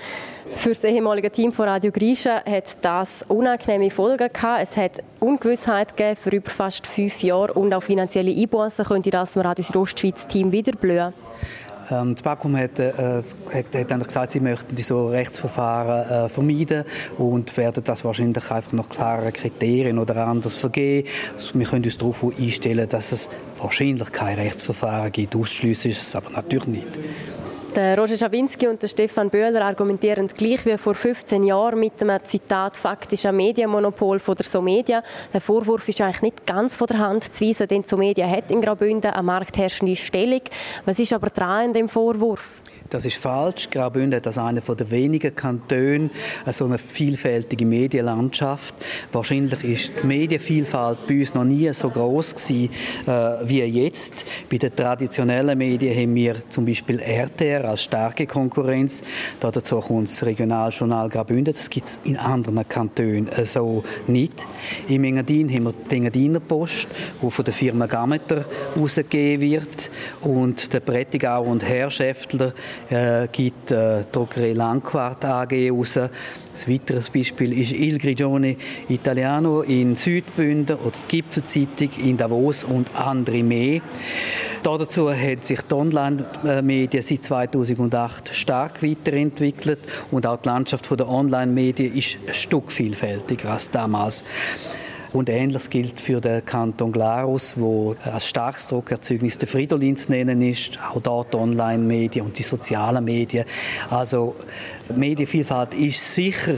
Für 0.56 0.70
das 0.70 0.84
ehemalige 0.84 1.30
Team 1.30 1.52
von 1.52 1.68
Radio 1.68 1.92
Grisha 1.92 2.42
hat 2.46 2.78
das 2.80 3.22
unangenehme 3.28 3.90
Folgen 3.90 4.32
gehabt. 4.32 4.62
Es 4.62 4.74
hat 4.78 5.02
Ungewissheit 5.20 5.94
gegeben 5.94 6.16
für 6.16 6.30
über 6.30 6.50
fast 6.50 6.86
fünf 6.86 7.22
Jahre 7.22 7.52
und 7.52 7.74
auch 7.74 7.82
finanzielle 7.82 8.34
Einbußen 8.34 8.86
könnte 8.86 9.10
das 9.10 9.36
im 9.36 9.42
Radio 9.42 9.62
Südostschweiz 9.62 10.26
Team 10.26 10.50
wieder 10.50 10.72
blühen. 10.72 11.12
Ähm, 11.90 12.14
das 12.14 12.22
BAKUM 12.22 12.56
hat, 12.56 12.78
äh, 12.78 12.92
hat, 13.52 13.74
hat 13.74 13.90
dann 13.90 14.02
gesagt, 14.02 14.32
sie 14.32 14.40
möchten 14.40 14.74
die 14.74 14.82
so 14.82 15.08
Rechtsverfahren 15.08 16.26
äh, 16.26 16.28
vermeiden 16.28 16.84
und 17.18 17.56
werden 17.56 17.82
das 17.84 18.04
wahrscheinlich 18.04 18.50
einfach 18.50 18.72
nach 18.72 18.88
klaren 18.88 19.32
Kriterien 19.32 19.98
oder 19.98 20.26
anders 20.26 20.56
vergeben. 20.56 21.08
Also 21.36 21.58
wir 21.58 21.66
können 21.66 21.84
uns 21.84 21.98
darauf 21.98 22.24
einstellen, 22.38 22.88
dass 22.88 23.12
es 23.12 23.28
wahrscheinlich 23.58 24.12
kein 24.12 24.36
Rechtsverfahren 24.36 25.12
gibt. 25.12 25.34
Ausschließen 25.36 25.90
ist 25.90 26.02
es 26.02 26.16
aber 26.16 26.30
natürlich 26.30 26.66
nicht. 26.66 26.98
Der 27.74 27.98
Roger 27.98 28.18
Schawinski 28.18 28.68
und 28.68 28.82
der 28.82 28.88
Stefan 28.88 29.30
Böhler 29.30 29.64
argumentieren 29.64 30.26
gleich 30.26 30.66
wie 30.66 30.76
vor 30.76 30.94
15 30.94 31.42
Jahren 31.42 31.80
mit 31.80 31.98
dem 32.02 32.12
Zitat 32.22 32.76
faktischer 32.76 33.32
Medienmonopol 33.32 34.18
von 34.18 34.34
der 34.34 34.44
Somedia. 34.44 35.02
Der 35.32 35.40
Vorwurf 35.40 35.88
ist 35.88 36.02
eigentlich 36.02 36.20
nicht 36.20 36.46
ganz 36.46 36.76
von 36.76 36.86
der 36.86 36.98
Hand 36.98 37.32
zu 37.32 37.42
weisen, 37.42 37.66
denn 37.66 37.84
Somedia 37.84 38.28
hat 38.28 38.50
in 38.50 38.60
Graubünden 38.60 39.10
eine 39.10 39.22
marktherrschende 39.22 39.96
Stellung. 39.96 40.42
Was 40.84 40.98
ist 40.98 41.14
aber 41.14 41.30
dran 41.30 41.68
in 41.68 41.72
dem 41.72 41.88
Vorwurf? 41.88 42.61
Das 42.92 43.06
ist 43.06 43.16
falsch. 43.16 43.70
Graubünden 43.70 44.18
hat 44.18 44.26
als 44.26 44.36
einer 44.36 44.60
der 44.60 44.90
wenigen 44.90 45.34
Kantone 45.34 46.10
so 46.50 46.66
eine 46.66 46.76
vielfältige 46.76 47.64
Medienlandschaft. 47.64 48.74
Wahrscheinlich 49.10 49.64
ist 49.64 49.92
die 50.02 50.06
Medienvielfalt 50.06 51.06
bei 51.06 51.20
uns 51.20 51.32
noch 51.32 51.44
nie 51.44 51.72
so 51.72 51.88
groß 51.88 52.34
gewesen, 52.34 52.68
äh, 53.06 53.48
wie 53.48 53.62
jetzt. 53.62 54.26
Bei 54.50 54.58
den 54.58 54.76
traditionellen 54.76 55.56
Medien 55.56 55.96
haben 55.96 56.14
wir 56.14 56.34
zum 56.50 56.66
Beispiel 56.66 57.00
RTR 57.00 57.64
als 57.64 57.84
starke 57.84 58.26
Konkurrenz. 58.26 59.02
Dazu 59.40 59.80
kommt 59.80 60.08
das 60.08 60.22
Regionaljournal 60.26 61.08
Graubünden. 61.08 61.54
Das 61.54 61.70
gibt 61.70 61.88
es 61.88 61.98
in 62.04 62.18
anderen 62.18 62.68
Kantonen 62.68 63.30
so 63.44 63.84
nicht. 64.06 64.44
Im 64.86 65.04
Engadin 65.04 65.48
haben 65.48 65.64
wir 65.64 65.74
die 65.90 65.96
Engadiner 65.96 66.40
Post, 66.40 66.88
die 67.22 67.30
von 67.30 67.42
der 67.42 67.54
Firma 67.54 67.86
Gameter 67.86 68.44
herausgegeben 68.74 69.40
wird. 69.40 69.90
Und 70.20 70.74
der 70.74 70.80
Prättigauer 70.80 71.46
und 71.46 71.64
Herr 71.64 71.90
Schäftler 71.90 72.52
äh, 72.90 73.28
gibt 73.30 73.70
äh, 73.70 74.04
Drogerie 74.10 74.52
Langquart 74.52 75.24
AG 75.24 75.70
raus. 75.70 75.96
Ein 75.96 76.10
weiteres 76.66 77.10
Beispiel 77.10 77.58
ist 77.58 77.72
Il 77.72 77.98
Grigione 77.98 78.56
Italiano 78.88 79.62
in 79.62 79.96
Südbünden 79.96 80.76
oder 80.76 80.92
die 81.08 81.16
Gipfelzeitung 81.16 81.90
in 82.04 82.16
Davos 82.16 82.64
und 82.64 82.94
andere 82.94 83.42
mehr. 83.42 83.80
Dazu 84.62 85.10
hat 85.10 85.44
sich 85.44 85.60
die 85.62 85.74
Online-Medien 85.74 87.02
seit 87.02 87.24
2008 87.24 88.32
stark 88.32 88.82
weiterentwickelt 88.82 89.80
und 90.10 90.26
auch 90.26 90.36
die 90.36 90.48
Landschaft 90.48 90.88
der 90.90 91.08
Online-Medien 91.08 91.94
ist 91.96 92.18
ein 92.26 92.34
Stück 92.34 92.70
vielfältiger 92.70 93.50
als 93.50 93.70
damals. 93.70 94.22
Und 95.12 95.28
Ähnliches 95.28 95.68
gilt 95.68 96.00
für 96.00 96.20
den 96.20 96.44
Kanton 96.44 96.90
Glarus, 96.90 97.54
wo 97.56 97.94
als 98.04 98.26
starkes 98.26 98.68
Druckerzeugnis 98.68 99.36
der 99.36 99.48
Fridolin 99.48 99.96
zu 99.96 100.10
nennen 100.10 100.40
ist, 100.40 100.78
auch 100.90 101.00
dort 101.00 101.34
Online-Medien 101.34 102.24
und 102.24 102.38
die 102.38 102.42
sozialen 102.42 103.04
Medien. 103.04 103.44
Also 103.90 104.34
Medienvielfalt 104.94 105.74
ist 105.74 106.14
sicher 106.14 106.54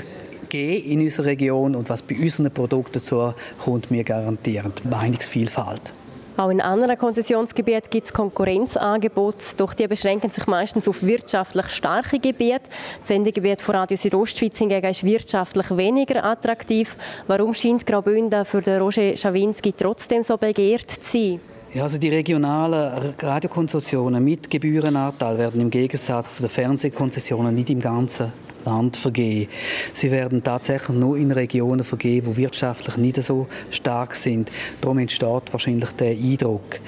in 0.53 1.01
unserer 1.01 1.27
Region 1.27 1.75
und 1.75 1.89
was 1.89 2.03
bei 2.03 2.15
unseren 2.15 2.49
Produkten 2.53 2.93
dazu 2.95 3.35
kommt, 3.59 3.91
wir 3.91 4.05
garantieren 4.05 4.73
Meinungsvielfalt. 4.89 5.93
Auch 6.37 6.51
in 6.51 6.61
anderen 6.61 6.99
Konzessionsgebieten 6.99 7.91
gibt 7.91 8.07
es 8.07 8.13
Konkurrenzangebote, 8.13 9.45
doch 9.57 9.73
die 9.73 9.87
beschränken 9.87 10.31
sich 10.31 10.49
meistens 10.49 10.89
auf 10.89 11.01
wirtschaftlich 11.03 11.71
starke 11.71 12.19
Gebiete. 12.19 12.69
Das 12.99 13.09
Sendegebiet 13.09 13.63
von 13.63 13.77
Radio 13.77 13.97
Südostschweiz 13.97 14.59
hingegen 14.59 14.91
ist 14.91 15.05
wirtschaftlich 15.05 15.77
weniger 15.77 16.25
attraktiv. 16.25 16.97
Warum 17.29 17.55
scheint 17.55 17.87
Graubünden 17.87 18.45
für 18.45 18.63
den 18.63 18.83
Roger 18.83 19.17
Schawinski 19.17 19.73
trotzdem 19.75 20.25
so 20.25 20.37
begehrt 20.37 20.91
zu 20.91 21.01
sein? 21.03 21.54
Ja, 21.75 21.83
also 21.83 21.99
die 21.99 22.09
regionalen 22.09 23.15
Radiokonzessionen 23.21 24.23
mit 24.23 24.49
Gebührenanteil 24.49 25.37
werden 25.39 25.61
im 25.61 25.71
Gegensatz 25.71 26.37
zu 26.37 26.45
den 26.45 26.51
Fernsehkonzessionen 26.51 27.53
nicht 27.53 27.69
im 27.69 27.81
Ganzen 27.81 28.33
Land 28.65 28.97
vergeben. 28.97 29.51
Sie 29.93 30.13
werden 30.13 30.45
tatsächlich 30.45 30.97
nur 30.97 31.17
in 31.17 31.33
Regionen 31.33 31.85
vergeben, 31.85 32.29
wo 32.29 32.37
wirtschaftlich 32.37 32.97
nicht 32.97 33.21
so 33.25 33.49
stark 33.71 34.15
sind. 34.15 34.53
Darum 34.81 34.99
entsteht 34.99 35.53
wahrscheinlich 35.53 35.91
der 35.91 36.13
Eindruck. 36.13 36.79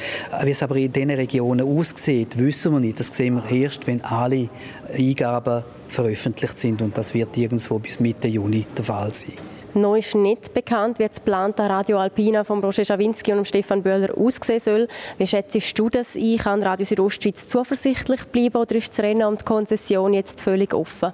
Wie 0.45 0.51
es 0.51 0.63
aber 0.63 0.77
in 0.77 0.93
diesen 0.93 1.11
Regionen 1.11 1.67
aussieht, 1.67 2.39
wissen 2.39 2.73
wir 2.73 2.79
nicht. 2.79 3.01
Das 3.01 3.09
sehen 3.09 3.43
wir 3.43 3.51
erst, 3.51 3.89
wenn 3.89 4.05
alle 4.05 4.49
Eingaben 4.97 5.65
veröffentlicht 5.89 6.61
sind 6.61 6.81
und 6.81 6.97
das 6.97 7.13
wird 7.13 7.37
irgendwo 7.37 7.81
bis 7.81 7.99
Mitte 7.99 8.29
Juni 8.29 8.65
der 8.77 8.85
Fall 8.85 9.13
sein. 9.13 9.56
Noch 9.77 9.95
ist 9.95 10.15
nicht 10.15 10.55
bekannt, 10.55 10.99
wie 10.99 11.07
das 11.07 11.17
geplante 11.17 11.69
Radio 11.69 11.99
Alpina 11.99 12.45
von 12.45 12.65
Roger 12.65 12.83
Schawinski 12.83 13.35
und 13.35 13.47
Stefan 13.47 13.83
Böhler 13.83 14.17
aussehen 14.17 14.59
soll. 14.59 14.89
Wie 15.19 15.27
schätzt 15.27 15.79
du 15.79 15.91
das 15.91 16.17
ein? 16.17 16.39
Kann 16.39 16.63
Radio 16.63 16.87
Südostschweiz 16.87 17.47
zuversichtlich 17.47 18.25
bleiben 18.25 18.57
oder 18.57 18.75
ist 18.77 18.89
das 18.89 19.01
Rennen 19.01 19.29
um 19.29 19.37
die 19.37 19.45
Konzession 19.45 20.15
jetzt 20.15 20.41
völlig 20.41 20.73
offen? 20.73 21.13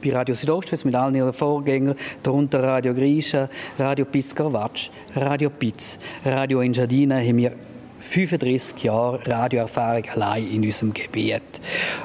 Bei 0.00 0.12
Radio 0.12 0.36
Südostschweiz 0.36 0.84
mit 0.84 0.94
allen 0.94 1.16
ihren 1.16 1.32
Vorgängern, 1.32 1.96
darunter 2.22 2.62
Radio 2.62 2.94
Grisha, 2.94 3.48
Radio 3.80 4.04
Piz 4.04 4.32
Carvacci, 4.32 4.90
Radio 5.16 5.50
Piz, 5.50 5.98
Radio 6.24 6.60
Engiadina, 6.60 7.16
haben 7.16 7.36
wir 7.36 7.52
35 7.98 8.82
Jahre 8.82 9.20
Radioerfahrung 9.26 10.04
allein 10.10 10.50
in 10.50 10.64
unserem 10.64 10.92
Gebiet. 10.92 11.42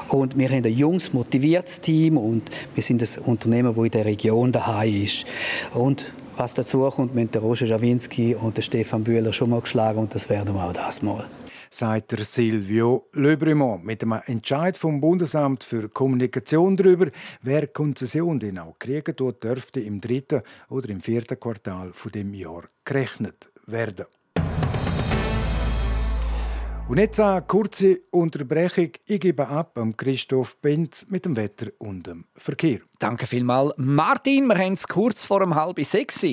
Und 0.10 0.38
wir 0.38 0.50
haben 0.50 0.66
ein 0.66 0.74
junges, 0.74 1.14
motiviertes 1.14 1.82
Team 1.82 2.18
und 2.18 2.50
wir 2.74 2.84
sind 2.84 3.02
ein 3.02 3.24
Unternehmen, 3.26 3.76
das 3.76 3.86
in 3.86 3.92
der 3.92 4.06
Region 4.06 4.52
daheim 4.52 5.04
ist. 5.04 5.26
Und 5.74 6.06
was 6.36 6.54
dazu 6.54 6.90
kommt, 6.90 7.14
mit 7.14 7.36
der 7.36 7.42
Roger 7.42 7.68
Schawinski 7.68 8.36
und 8.36 8.58
der 8.58 8.64
Stefan 8.64 9.04
Bühler 9.04 9.34
schon 9.34 9.52
mal 9.52 9.62
geschlagen 9.62 10.00
und 10.00 10.16
das 10.16 10.30
werden 10.30 10.56
wir 10.56 10.64
auch 10.64 10.74
das 10.74 11.02
mal 11.02 11.26
sagt 11.74 12.12
der 12.12 12.24
Silvio 12.24 13.08
Lebremont 13.14 13.84
mit 13.84 14.04
einem 14.04 14.22
Entscheid 14.28 14.78
vom 14.78 15.02
Bundesamt 15.02 15.64
für 15.64 15.90
Kommunikation 15.90 16.78
darüber, 16.78 17.08
wer 17.42 17.66
Konzession 17.66 18.40
denn 18.40 18.60
auch 18.60 18.78
kriegen 18.78 19.16
dürfte 19.16 19.80
im 19.80 20.00
dritten 20.00 20.44
oder 20.70 20.90
im 20.90 21.02
vierten 21.02 21.40
Quartal 21.40 21.92
von 21.92 22.12
dem 22.12 22.34
Jahr 22.36 22.66
gerechnet 22.86 23.50
werden. 23.66 24.06
Und 26.90 26.98
jetzt 26.98 27.20
eine 27.20 27.42
kurze 27.42 28.02
Unterbrechung. 28.12 28.90
Ich 29.06 29.22
gebe 29.22 29.48
ab 29.48 29.78
an 29.78 29.96
Christoph 29.96 30.58
Benz 30.58 31.06
mit 31.10 31.26
dem 31.26 31.38
Wetter 31.38 31.68
und 31.80 32.08
dem 32.08 32.26
Verkehr. 32.36 32.80
Danke 33.00 33.26
vielmals, 33.26 33.74
Martin. 33.78 34.48
Wir 34.48 34.58
haben 34.58 34.74
es 34.74 34.88
kurz 34.88 35.24
vor 35.24 35.42
einem 35.42 35.56
halben 35.56 35.86
sechs. 35.86 36.26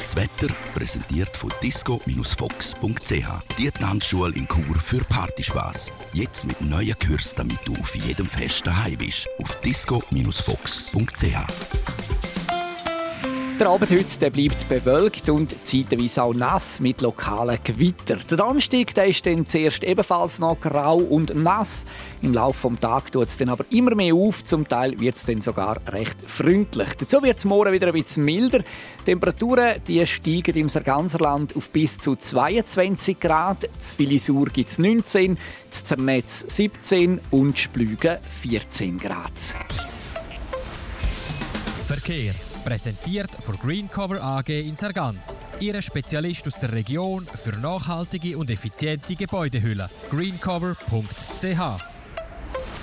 Das 0.00 0.14
Wetter 0.14 0.54
präsentiert 0.72 1.36
von 1.36 1.52
disco-fox.ch. 1.60 3.56
Die 3.58 3.70
Tanzschule 3.72 4.36
in 4.36 4.46
Chur 4.46 4.76
für 4.76 5.02
Partyspaß. 5.02 5.92
Jetzt 6.12 6.46
mit 6.46 6.60
neuen 6.60 6.96
Kürzen, 7.00 7.38
damit 7.38 7.58
du 7.64 7.74
auf 7.74 7.96
jedem 7.96 8.26
Fest 8.26 8.64
daheim 8.64 8.98
bist. 8.98 9.28
Auf 9.40 9.60
disco-fox.ch. 9.62 12.35
Der 13.58 13.68
Abend 13.68 13.90
heute 13.90 14.18
der 14.18 14.28
bleibt 14.28 14.68
bewölkt 14.68 15.30
und 15.30 15.56
zeitweise 15.64 16.22
auch 16.22 16.34
nass 16.34 16.78
mit 16.78 17.00
lokalen 17.00 17.58
Gewitter. 17.64 18.16
Der 18.16 18.36
Donnerstag 18.36 18.94
der 18.94 19.06
ist 19.06 19.24
dann 19.24 19.46
zuerst 19.46 19.82
ebenfalls 19.82 20.38
noch 20.40 20.60
grau 20.60 20.96
und 20.96 21.34
nass. 21.34 21.86
Im 22.20 22.34
Laufe 22.34 22.68
des 22.68 22.80
Tages 22.80 23.10
tut 23.12 23.28
es 23.28 23.38
dann 23.38 23.48
aber 23.48 23.64
immer 23.70 23.94
mehr 23.94 24.14
auf. 24.14 24.44
Zum 24.44 24.68
Teil 24.68 25.00
wird 25.00 25.16
es 25.16 25.24
dann 25.24 25.40
sogar 25.40 25.80
recht 25.88 26.16
freundlich. 26.26 26.88
Dazu 26.98 27.22
wird 27.22 27.38
es 27.38 27.46
morgen 27.46 27.72
wieder 27.72 27.86
ein 27.86 27.94
bisschen 27.94 28.26
milder. 28.26 28.58
Die 28.58 29.04
Temperaturen 29.06 29.80
die 29.88 30.06
steigen 30.06 30.54
im 30.54 30.68
Sarganserland 30.68 31.56
auf 31.56 31.70
bis 31.70 31.96
zu 31.96 32.14
22 32.14 33.18
Grad. 33.18 33.70
Z 33.78 33.96
Filisur 33.96 34.46
gibt 34.46 34.68
es 34.68 34.78
19, 34.78 35.38
Zernetz 35.70 36.44
17 36.46 37.20
und 37.30 37.58
Splügen 37.58 38.18
14 38.42 38.98
Grad. 38.98 39.32
Verkehr 41.86 42.34
Präsentiert 42.66 43.30
von 43.42 43.56
Greencover 43.62 44.20
AG 44.20 44.48
in 44.48 44.74
Sargans. 44.74 45.38
Ihre 45.60 45.80
Spezialist 45.80 46.48
aus 46.48 46.58
der 46.58 46.72
Region 46.72 47.24
für 47.32 47.56
nachhaltige 47.60 48.36
und 48.36 48.50
effiziente 48.50 49.14
Gebäudehülle. 49.14 49.88
greencover.ch 50.10 51.60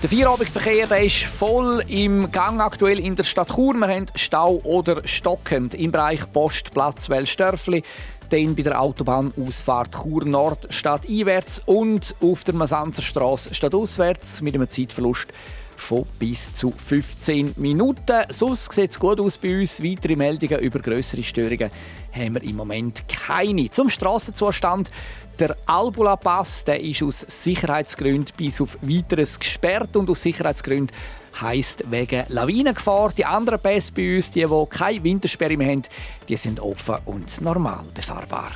der 0.01 0.09
Feierabendverkehr 0.09 1.01
ist 1.01 1.23
voll 1.23 1.83
im 1.87 2.31
Gang 2.31 2.61
aktuell 2.61 2.99
in 2.99 3.15
der 3.15 3.23
Stadt 3.23 3.49
Chur. 3.55 3.73
Wir 3.73 3.87
haben 3.87 4.05
Stau 4.15 4.59
oder 4.63 5.05
stockend 5.05 5.73
im 5.75 5.91
Bereich 5.91 6.31
Postplatz 6.31 7.09
Wellstörfli, 7.09 7.83
dann 8.29 8.55
bei 8.55 8.63
der 8.63 8.81
Autobahnausfahrt 8.81 9.95
Chur 10.01 10.25
Nord 10.25 10.67
stadteinwärts 10.69 11.61
und 11.65 12.15
auf 12.21 12.43
der 12.43 12.53
Masanzerstraße 12.53 13.53
stadtauswärts 13.53 14.41
mit 14.41 14.55
einem 14.55 14.69
Zeitverlust 14.69 15.27
von 15.77 16.05
bis 16.19 16.53
zu 16.53 16.71
15 16.71 17.55
Minuten. 17.57 18.23
Sonst 18.29 18.71
sieht 18.73 18.91
es 18.91 18.99
gut 18.99 19.19
aus 19.19 19.37
bei 19.37 19.59
uns. 19.59 19.81
Weitere 19.83 20.15
Meldungen 20.15 20.59
über 20.59 20.79
größere 20.79 21.23
Störungen 21.23 21.69
haben 22.11 22.35
wir 22.35 22.43
im 22.43 22.55
Moment 22.55 23.05
keine. 23.07 23.69
Zum 23.69 23.89
Strassenzustand. 23.89 24.91
Der 25.39 25.57
Albula-Pass 25.65 26.65
der 26.65 26.79
ist 26.81 27.01
aus 27.01 27.25
Sicherheitsgründen 27.27 28.33
bis 28.37 28.61
auf 28.61 28.77
weiteres 28.81 29.39
gesperrt 29.39 29.95
und 29.95 30.09
aus 30.09 30.21
Sicherheitsgründen 30.21 30.95
heisst 31.41 31.83
wegen 31.89 32.25
Lawinengefahr. 32.29 33.11
Die 33.13 33.25
anderen 33.25 33.59
Pässe 33.59 33.91
bei 33.93 34.15
uns, 34.15 34.31
die, 34.31 34.45
die 34.45 34.65
keine 34.69 35.03
Wintersperre 35.03 35.57
mehr 35.57 35.71
haben, 35.71 35.83
die 36.27 36.37
sind 36.37 36.59
offen 36.59 36.97
und 37.05 37.41
normal 37.41 37.85
befahrbar. 37.93 38.51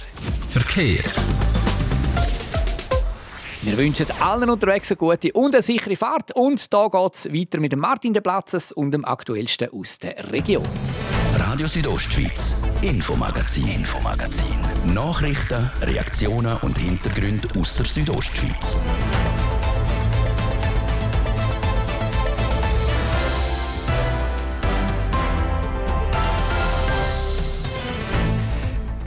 Verkehr. 0.50 1.04
Wir 3.64 3.78
wünschen 3.78 4.06
allen 4.20 4.50
unterwegs 4.50 4.92
eine 4.92 4.98
gute 4.98 5.32
und 5.34 5.56
eine 5.56 5.62
sichere 5.62 5.96
Fahrt. 5.96 6.32
Und 6.36 6.72
da 6.74 6.88
geht 6.88 7.16
es 7.16 7.34
weiter 7.34 7.60
mit 7.60 7.72
dem 7.72 7.80
Martin 7.80 8.14
de 8.14 8.22
Platzes 8.22 8.72
und 8.72 8.92
dem 8.92 9.04
Aktuellsten 9.04 9.70
aus 9.72 9.98
der 9.98 10.32
Region. 10.32 10.64
Radio 11.38 11.68
Südostschweiz, 11.68 12.64
Infomagazin, 12.82 13.68
Infomagazin. 13.68 14.60
Nachrichten, 14.94 15.70
Reaktionen 15.82 16.58
und 16.62 16.78
Hintergründe 16.78 17.48
aus 17.60 17.74
der 17.74 17.86
Südostschweiz. 17.86 18.78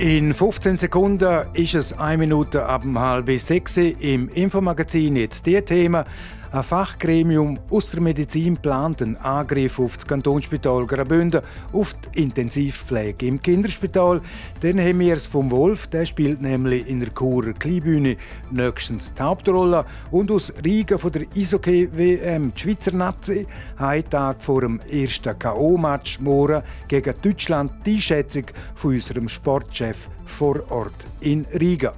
In 0.01 0.33
15 0.33 0.79
Sekunden 0.79 1.45
ist 1.53 1.75
es 1.75 1.93
eine 1.93 2.17
Minute 2.17 2.65
ab 2.65 2.85
halb 2.95 3.39
sechs 3.39 3.77
im 3.77 4.31
Infomagazin 4.31 5.15
jetzt 5.15 5.45
die 5.45 5.61
Themen. 5.61 6.07
Ein 6.53 6.65
Fachgremium 6.65 7.61
aus 7.71 7.93
der 7.93 8.01
Medizin 8.01 8.57
plant 8.57 9.03
einen 9.03 9.17
Angriff 9.19 9.79
auf 9.79 9.95
das 9.95 10.05
Kantonsspital 10.05 10.85
Graubünden, 10.85 11.43
auf 11.73 11.95
die 11.95 12.25
Intensivpflege 12.25 13.25
im 13.27 13.41
Kinderspital. 13.41 14.21
Dann 14.61 14.81
haben 14.81 14.99
wir 14.99 15.15
es 15.15 15.29
vom 15.29 15.49
Wolf, 15.53 15.87
der 15.87 16.05
spielt 16.07 16.43
nämlich 16.43 16.89
in 16.89 16.99
der 16.99 17.15
Churer 17.15 17.53
Kleinbühne 17.53 18.17
nächstens 18.51 19.15
die 19.15 19.23
Hauptrolle. 19.23 19.85
Und 20.11 20.33
aus 20.33 20.53
Riga 20.65 20.99
von 20.99 21.13
der 21.13 21.27
Eishockey-WM, 21.37 22.53
die 22.53 22.61
Schweizer 22.61 22.97
Nazi, 22.97 23.47
einen 23.77 24.11
Tag 24.11 24.43
vor 24.43 24.63
dem 24.63 24.81
ersten 24.91 25.39
K.O.-Match 25.39 26.21
morgen 26.21 26.65
gegen 26.89 27.15
Deutschland 27.23 27.71
die 27.87 28.03
Schätzung 28.03 28.47
von 28.75 28.95
unserem 28.95 29.29
Sportchef 29.29 30.09
vor 30.25 30.69
Ort 30.73 31.07
in 31.21 31.47
Riga. 31.61 31.95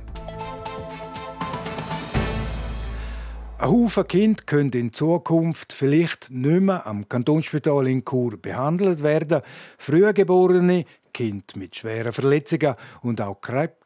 Ein 3.63 3.71
Haufen 3.71 4.09
Kinder 4.09 4.43
können 4.45 4.73
in 4.73 4.93
Zukunft 4.93 5.73
vielleicht 5.73 6.33
nicht 6.33 6.63
mehr 6.63 6.85
am 6.85 7.09
Kantonsspital 7.09 7.87
in 7.87 8.05
Chur 8.05 8.37
behandelt 8.37 9.05
werden. 9.05 9.43
Frühgeborene, 9.79 10.85
Kinder 11.15 11.45
mit 11.55 11.77
schweren 11.77 12.13
Verletzungen 12.13 12.75
und 13.03 13.21
auch 13.21 13.41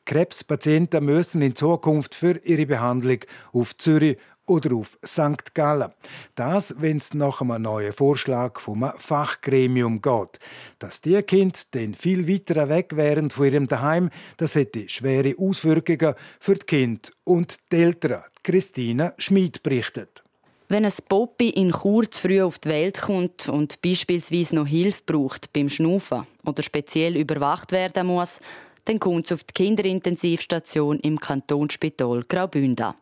Krebspatienten 0.06 1.04
müssen 1.04 1.42
in 1.42 1.54
Zukunft 1.54 2.14
für 2.14 2.40
ihre 2.42 2.64
Behandlung 2.64 3.18
auf 3.52 3.76
Zürich 3.76 4.16
oder 4.46 4.74
auf 4.76 4.98
St. 5.04 5.54
Gallen. 5.54 5.92
Das, 6.34 6.74
wenn 6.78 6.98
es 6.98 7.14
nach 7.14 7.40
einem 7.40 7.62
neuen 7.62 7.92
Vorschlag 7.92 8.60
vom 8.60 8.90
Fachgremium 8.96 10.00
geht. 10.00 10.38
Dass 10.78 11.00
die 11.00 11.20
Kinder 11.22 11.58
dann 11.72 11.94
viel 11.94 12.28
weiter 12.28 12.68
weg 12.68 12.96
wären 12.96 13.30
von 13.30 13.46
ihrem 13.46 13.68
Daheim, 13.68 14.10
das 14.36 14.54
hätte 14.54 14.88
schwere 14.88 15.34
Auswirkungen 15.38 16.14
für 16.40 16.54
die 16.54 16.66
Kinder 16.66 17.10
und 17.24 17.56
die 17.72 17.76
Eltern. 17.76 18.22
Christina 18.42 19.12
Schmid 19.18 19.62
berichtet. 19.62 20.22
Wenn 20.68 20.84
ein 20.84 20.92
Poppy 21.08 21.50
in 21.50 21.70
Chur 21.70 22.10
zu 22.10 22.22
früh 22.22 22.42
auf 22.42 22.58
die 22.58 22.68
Welt 22.68 23.00
kommt 23.00 23.48
und 23.48 23.80
beispielsweise 23.82 24.56
noch 24.56 24.66
Hilfe 24.66 25.02
braucht 25.06 25.52
beim 25.52 25.68
Schnaufen 25.68 26.26
oder 26.44 26.62
speziell 26.62 27.16
überwacht 27.16 27.70
werden 27.70 28.08
muss, 28.08 28.40
dann 28.84 28.98
kommt 28.98 29.26
es 29.26 29.32
auf 29.32 29.44
die 29.44 29.52
Kinderintensivstation 29.52 30.98
im 31.00 31.20
Kantonsspital 31.20 32.24
Graubünden. 32.28 32.94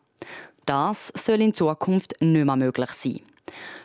Das 0.65 1.11
soll 1.15 1.41
in 1.41 1.53
Zukunft 1.53 2.15
nicht 2.21 2.45
mehr 2.45 2.55
möglich 2.55 2.89
sein. 2.91 3.21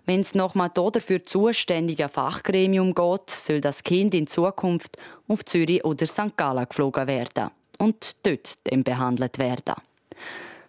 Wenn 0.06 0.20
es 0.20 0.34
nochmal 0.34 0.70
dafür 0.72 1.22
zuständige 1.22 2.08
Fachgremium 2.08 2.94
geht, 2.94 3.30
soll 3.30 3.60
das 3.60 3.82
Kind 3.82 4.14
in 4.14 4.26
Zukunft 4.26 4.96
auf 5.28 5.44
Zürich 5.44 5.84
oder 5.84 6.06
St. 6.06 6.36
Gallen 6.36 6.66
geflogen 6.68 7.06
werden 7.06 7.50
und 7.78 8.16
dort 8.22 8.54
dann 8.64 8.82
behandelt 8.82 9.38
werden. 9.38 9.74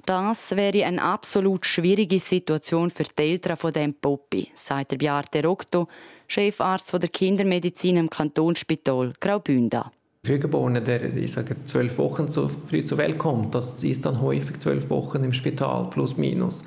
Das 0.06 0.56
wäre 0.56 0.86
eine 0.86 1.02
absolut 1.02 1.66
schwierige 1.66 2.20
Situation 2.20 2.90
für 2.90 3.04
die 3.04 3.22
Eltern 3.22 3.56
von 3.56 3.72
dem 3.72 3.94
Poppy, 3.94 4.50
sagt 4.56 4.92
der 4.92 4.98
Beate 4.98 5.44
Rocto, 5.44 5.88
Chefarzt 6.28 6.94
der 6.94 7.10
Kindermedizin 7.10 7.98
im 7.98 8.10
Kantonsspital 8.10 9.14
Graubünden. 9.20 9.84
Frühgeborene, 10.24 10.84
der 10.84 11.16
ich 11.16 11.32
sage, 11.32 11.56
zwölf 11.66 11.98
Wochen 11.98 12.30
zu 12.30 12.48
früh 12.48 12.86
zur 12.86 13.00
Welt 13.00 13.18
kommt, 13.18 13.56
das 13.56 13.84
ist 13.84 14.06
dann 14.06 14.22
häufig 14.22 14.60
zwölf 14.60 14.88
Wochen 14.92 15.24
im 15.24 15.34
Spital 15.34 15.90
plus 15.90 16.16
minus. 16.16 16.64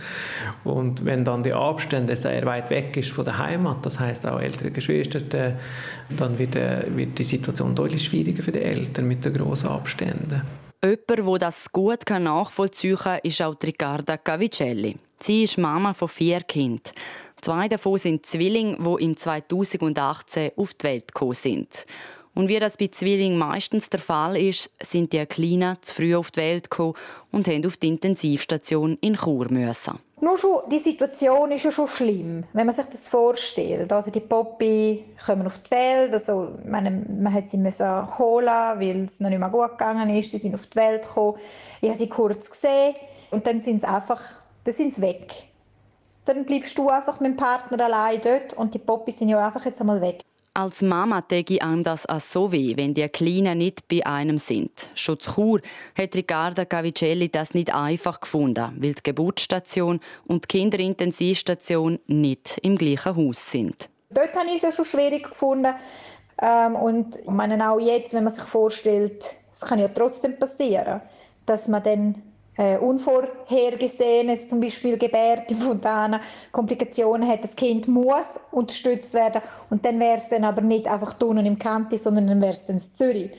Und 0.65 1.05
wenn 1.05 1.25
dann 1.25 1.45
die 1.45 1.53
Abstände 1.53 2.17
sehr 2.17 2.45
weit 2.47 2.71
weg 2.71 2.97
ist 2.97 3.13
von 3.13 3.25
der 3.25 3.39
Heimat, 3.39 3.87
das 3.87 4.01
heißt 4.01 4.27
auch 4.27 4.41
ältere 4.41 4.73
Geschwister, 4.73 5.21
dann 5.21 6.37
wird, 6.37 6.57
wird 6.57 7.17
die 7.17 7.23
Situation 7.23 7.77
deutlich 7.77 8.05
schwieriger 8.05 8.43
für 8.43 8.51
die 8.51 8.61
Eltern 8.61 9.07
mit 9.07 9.25
den 9.25 9.35
großen 9.35 9.69
Abständen. 9.69 10.43
Jemand, 10.83 11.09
der 11.09 11.39
das 11.39 11.71
gut 11.71 12.11
nachvollziehen 12.11 12.97
kann, 12.97 13.21
ist 13.23 13.41
auch 13.41 13.55
Ricarda 13.63 14.17
Cavicelli. 14.17 14.97
Sie 15.21 15.45
ist 15.45 15.59
Mama 15.59 15.95
von 15.95 16.09
vier 16.09 16.41
Kindern. 16.41 16.93
Zwei 17.41 17.69
davon 17.69 17.99
sind 17.99 18.27
Zwillinge, 18.27 18.79
die 18.79 19.05
im 19.05 19.17
2018 19.17 20.51
auf 20.57 20.75
die 20.75 20.85
Welt 20.85 21.15
gekommen 21.15 21.35
sind. 21.35 21.87
Und 22.35 22.49
wie 22.49 22.59
das 22.59 22.77
bei 22.77 22.89
Zwillingen 22.89 23.39
meistens 23.39 23.91
der 23.91 24.01
Fall 24.01 24.37
ist, 24.37 24.71
sind 24.83 25.13
die 25.13 25.25
Kleinen 25.25 25.77
zu 25.83 25.95
früh 25.95 26.17
auf 26.17 26.33
die 26.33 26.41
Welt 26.41 26.69
gekommen 26.69 26.95
und 27.31 27.47
mussten 27.47 27.67
auf 27.67 27.77
die 27.77 27.89
Intensivstation 27.89 28.99
in 29.01 29.15
Chur 29.15 29.51
müssen. 29.51 29.99
Nur 30.21 30.39
schon 30.39 30.69
die 30.71 30.79
Situation 30.79 31.53
ist 31.53 31.65
ja 31.65 31.71
schon 31.71 31.87
schlimm, 31.87 32.45
wenn 32.55 32.67
man 32.67 32.75
sich 32.75 32.87
das 32.87 33.09
vorstellt. 33.09 33.93
Also 33.93 34.11
die 34.11 34.21
Poppy 34.21 35.05
kommen 35.25 35.47
auf 35.47 35.59
die 35.59 35.71
Welt, 35.73 36.13
also 36.13 36.49
meine, 36.65 36.91
man 36.91 37.33
hat 37.33 37.47
sie 37.47 37.59
müssen 37.59 38.19
holen, 38.19 38.47
weil 38.47 39.05
es 39.05 39.21
noch 39.21 39.29
nicht 39.29 39.39
mehr 39.39 39.51
gut 39.51 39.73
gegangen 39.73 40.09
ist. 40.11 40.31
Sie 40.31 40.39
sind 40.39 40.55
auf 40.55 40.67
die 40.67 40.77
Welt 40.77 41.03
gekommen. 41.03 41.39
Ich 41.83 41.89
habe 41.89 41.99
sie 41.99 42.09
kurz 42.09 42.51
gesehen 42.51 42.95
und 43.31 43.47
dann 43.47 43.61
sind 43.61 43.83
sie 43.83 43.87
einfach, 43.87 44.21
dann 44.65 44.75
sind 44.75 44.95
sie 44.95 45.03
weg. 45.03 45.45
Dann 46.25 46.45
bleibst 46.47 46.79
du 46.79 46.89
einfach 46.89 47.21
mit 47.21 47.33
dem 47.33 47.37
Partner 47.37 47.85
allein 47.85 48.21
dort 48.23 48.55
und 48.55 48.73
die 48.73 48.79
Poppy 48.79 49.11
sind 49.11 49.29
ja 49.29 49.45
einfach 49.45 49.67
jetzt 49.67 49.81
einmal 49.81 50.01
weg. 50.01 50.23
Als 50.57 50.83
Mama 50.83 51.21
täge 51.21 51.61
einem 51.63 51.83
das 51.83 52.07
auch 52.07 52.21
so 52.21 52.53
weh, 52.53 52.77
wenn 52.77 52.95
die 52.95 53.09
Kleinen 53.09 53.59
nicht 53.59 53.89
bei 53.89 54.07
einem 54.07 54.39
sind. 54.39 54.71
Schon 54.95 55.19
zu 55.19 55.33
Chur 55.33 55.61
hat 55.99 56.15
Riccarda 56.15 56.65
Cavicelli 56.65 57.29
das 57.29 57.55
nicht 57.55 57.75
einfach 57.75 58.21
gefunden, 58.21 58.71
weil 58.79 58.95
die 58.95 59.03
Geburtsstation 59.03 59.99
und 60.29 60.45
die 60.45 60.59
Kinderintensivstation 60.59 61.99
nicht 62.07 62.61
im 62.63 62.79
gleichen 62.79 63.17
Haus 63.17 63.51
sind. 63.51 63.91
Dort 64.11 64.33
habe 64.37 64.47
ich 64.47 64.57
es 64.57 64.63
ja 64.63 64.71
schon 64.71 64.85
schwierig 64.85 65.29
gefunden. 65.29 65.75
Ähm, 66.41 66.77
und 66.77 67.17
ich 67.17 67.27
meine 67.27 67.69
auch 67.69 67.81
jetzt, 67.81 68.15
wenn 68.15 68.23
man 68.23 68.33
sich 68.33 68.45
vorstellt, 68.45 69.35
es 69.53 69.63
kann 69.63 69.81
ja 69.81 69.89
trotzdem 69.89 70.39
passieren, 70.39 71.01
dass 71.47 71.67
man 71.67 71.83
dann 71.83 72.23
äh, 72.57 72.79
Unvorhergesehenes, 72.79 74.49
zum 74.49 74.61
Beispiel 74.61 74.97
Gebärde 74.97 75.45
im 75.49 75.59
Fontana, 75.59 76.21
Komplikationen 76.53 77.29
hat, 77.29 77.45
das 77.45 77.57
Kind 77.57 77.89
muss 77.89 78.41
unterstützt 78.51 79.15
werden 79.15 79.43
und 79.71 79.85
dann 79.85 79.99
wäre 80.01 80.17
es 80.17 80.29
dann 80.29 80.45
aber 80.45 80.61
nicht 80.61 80.89
einfach 80.89 81.21
unten 81.21 81.47
im 81.47 81.59
Kanti, 81.59 81.97
sondern 81.97 82.27
dann 82.27 82.41
wäre 82.41 82.53
es 82.53 82.67
dann 82.67 82.77
in 82.77 82.83
Zürich. 82.95 83.31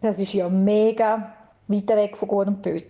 Das 0.00 0.18
ist 0.18 0.32
ja 0.34 0.48
mega 0.48 1.32
weit 1.68 1.88
weg 1.88 2.16
von 2.16 2.28
Gut 2.28 2.46
und 2.46 2.62
Böse. 2.62 2.84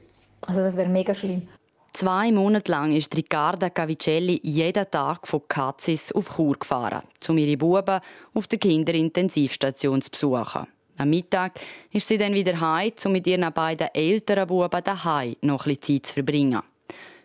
Also 0.46 0.60
das 0.60 0.76
wäre 0.76 0.88
mega 0.88 1.14
schlimm. 1.14 1.48
Zwei 1.92 2.30
Monate 2.30 2.70
lang 2.70 2.94
ist 2.94 3.16
Riccarda 3.16 3.70
Cavicelli 3.70 4.38
jeden 4.42 4.90
Tag 4.90 5.26
von 5.26 5.40
Katzis 5.48 6.12
auf 6.12 6.36
Chur 6.36 6.58
gefahren, 6.58 7.00
um 7.26 7.38
ihre 7.38 7.56
Buben 7.56 8.00
auf 8.34 8.46
der 8.46 8.58
Kinderintensivstation 8.58 10.02
zu 10.02 10.10
besuchen. 10.10 10.66
Am 10.98 11.10
Mittag 11.10 11.60
ist 11.92 12.08
sie 12.08 12.18
dann 12.18 12.32
wieder 12.32 12.58
heim, 12.60 12.92
um 13.04 13.12
mit 13.12 13.26
ihren 13.26 13.52
beiden 13.52 13.88
älteren 13.92 14.46
Buben 14.46 14.82
daheim 14.82 15.36
noch 15.42 15.66
ein 15.66 15.80
Zeit 15.80 16.06
zu 16.06 16.14
verbringen. 16.14 16.62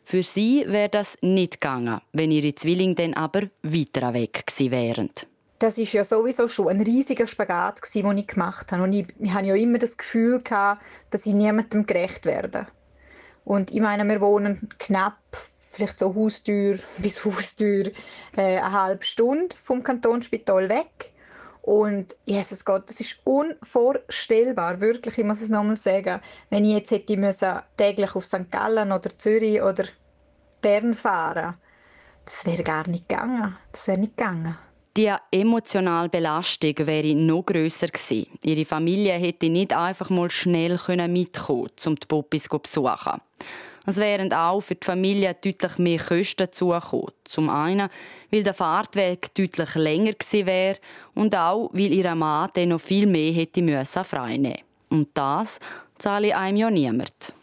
Für 0.03 0.23
sie 0.23 0.65
wäre 0.67 0.89
das 0.89 1.17
nicht 1.21 1.61
gegangen, 1.61 2.01
wenn 2.11 2.31
ihre 2.31 2.53
Zwillinge 2.53 2.95
dann 2.95 3.13
aber 3.13 3.43
weiter 3.63 4.13
weg 4.13 4.45
gewesen 4.45 4.71
wären. 4.71 5.09
Das 5.59 5.77
ist 5.77 5.93
ja 5.93 6.03
sowieso 6.03 6.47
schon 6.47 6.69
ein 6.69 6.81
riesiger 6.81 7.27
Spagat, 7.27 7.79
den 7.93 8.17
ich 8.17 8.27
gemacht 8.27 8.71
habe. 8.71 8.83
Und 8.83 8.93
ich, 8.93 9.07
ich 9.19 9.31
habe 9.31 9.45
ja 9.45 9.55
immer 9.55 9.77
das 9.77 9.95
Gefühl 9.95 10.41
dass 11.11 11.25
ich 11.25 11.33
niemandem 11.33 11.85
gerecht 11.85 12.25
werde. 12.25 12.67
Und 13.45 13.71
ich 13.71 13.79
meine, 13.79 14.03
wir 14.05 14.21
wohnen 14.21 14.69
knapp, 14.79 15.19
vielleicht 15.59 15.99
so 15.99 16.15
Haustür 16.15 16.79
bis 16.97 17.23
Haustür, 17.23 17.91
äh, 18.35 18.57
eine 18.57 18.71
halbe 18.71 19.05
Stunde 19.05 19.55
vom 19.55 19.83
Kantonsspital 19.83 20.67
weg. 20.67 21.13
Und 21.61 22.15
Jesus 22.25 22.65
Gott, 22.65 22.89
das 22.89 22.99
ist 22.99 23.21
unvorstellbar, 23.23 24.81
wirklich, 24.81 25.17
ich 25.17 25.23
muss 25.23 25.41
es 25.41 25.49
nochmal 25.49 25.77
sagen. 25.77 26.19
Wenn 26.49 26.65
ich 26.65 26.73
jetzt 26.73 26.91
hätte 26.91 27.17
müssen, 27.17 27.59
täglich 27.77 28.15
auf 28.15 28.25
St. 28.25 28.49
Gallen 28.49 28.91
oder 28.91 29.17
Zürich 29.17 29.61
oder 29.61 29.83
Bern 30.61 30.95
fahren, 30.95 31.55
das 32.25 32.45
wäre 32.45 32.63
gar 32.63 32.87
nicht 32.87 33.07
gegangen. 33.07 33.55
Das 33.71 33.87
wäre 33.87 33.99
nicht 33.99 34.17
gegangen. 34.17 34.57
Die 34.97 35.13
emotionale 35.31 36.09
Belastung 36.09 36.73
wäre 36.79 37.15
noch 37.15 37.45
grösser 37.45 37.87
gewesen. 37.87 38.27
Ihre 38.43 38.65
Familie 38.65 39.13
hätte 39.13 39.49
nicht 39.49 39.73
einfach 39.73 40.09
mal 40.09 40.29
schnell 40.29 40.77
mitkommen 41.07 41.69
um 41.85 41.95
die 41.95 42.07
Puppis 42.07 42.43
zu 42.43 42.59
besuchen. 42.59 43.21
Es 43.91 43.97
wären 43.97 44.31
auch 44.31 44.61
für 44.61 44.75
die 44.75 44.85
Familie 44.85 45.33
deutlich 45.33 45.77
mehr 45.77 45.99
Kosten 45.99 46.49
zugekommen. 46.49 47.11
Zum 47.25 47.49
einen, 47.49 47.89
weil 48.31 48.41
der 48.41 48.53
Fahrtweg 48.53 49.35
deutlich 49.35 49.75
länger 49.75 50.13
gewesen 50.13 50.45
wäre 50.45 50.77
und 51.13 51.35
auch, 51.35 51.69
weil 51.73 51.91
ihr 51.91 52.15
Mann 52.15 52.49
dann 52.53 52.69
noch 52.69 52.79
viel 52.79 53.05
mehr 53.05 53.33
hätte 53.33 53.61
müssen 53.61 54.05
freinehmen 54.05 54.61
Und 54.87 55.09
das 55.13 55.59
zahle 55.97 56.37
einem 56.37 56.55
ja 56.55 56.69
niemand. 56.69 57.33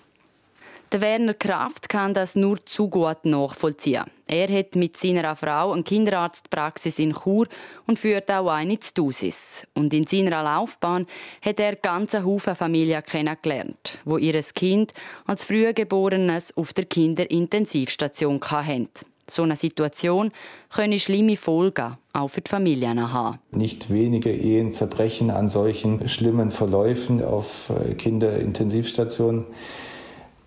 Der 0.90 1.02
Werner 1.02 1.34
Kraft 1.34 1.90
kann 1.90 2.14
das 2.14 2.34
nur 2.34 2.64
zu 2.64 2.88
gut 2.88 3.24
nachvollziehen. 3.24 4.04
Er 4.26 4.48
hat 4.48 4.74
mit 4.74 4.96
seiner 4.96 5.36
Frau 5.36 5.72
eine 5.72 5.82
Kinderarztpraxis 5.82 6.98
in 6.98 7.12
Chur 7.12 7.46
und 7.86 7.98
führt 7.98 8.30
auch 8.30 8.48
eine 8.48 8.78
zu 8.78 8.94
Dusis. 8.94 9.66
Und 9.74 9.92
in 9.92 10.06
seiner 10.06 10.42
Laufbahn 10.42 11.06
hat 11.44 11.60
er 11.60 11.76
ganze 11.76 12.24
Haufen 12.24 12.54
Familien 12.54 13.02
kennengelernt, 13.02 13.98
wo 14.06 14.16
ihr 14.16 14.40
Kind 14.54 14.94
als 15.26 15.44
Frühgeborenes 15.44 16.56
auf 16.56 16.72
der 16.72 16.86
Kinderintensivstation 16.86 18.40
hatten. 18.40 18.88
So 19.30 19.42
eine 19.42 19.56
Situation 19.56 20.32
könne 20.74 20.98
schlimme 20.98 21.36
Folgen 21.36 21.98
auch 22.14 22.28
für 22.28 22.40
die 22.40 22.48
Familien 22.48 23.12
haben. 23.12 23.38
Nicht 23.50 23.92
wenige 23.92 24.32
Ehen 24.32 24.72
zerbrechen 24.72 25.30
an 25.30 25.50
solchen 25.50 26.08
schlimmen 26.08 26.50
Verläufen 26.50 27.22
auf 27.22 27.68
äh, 27.68 27.92
Kinderintensivstationen. 27.94 29.44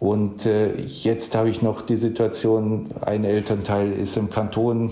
Und 0.01 0.47
äh, 0.47 0.73
jetzt 0.81 1.35
habe 1.35 1.51
ich 1.51 1.61
noch 1.61 1.81
die 1.81 1.95
Situation, 1.95 2.85
ein 3.01 3.23
Elternteil 3.23 3.91
ist 3.91 4.17
im 4.17 4.31
Kanton 4.31 4.91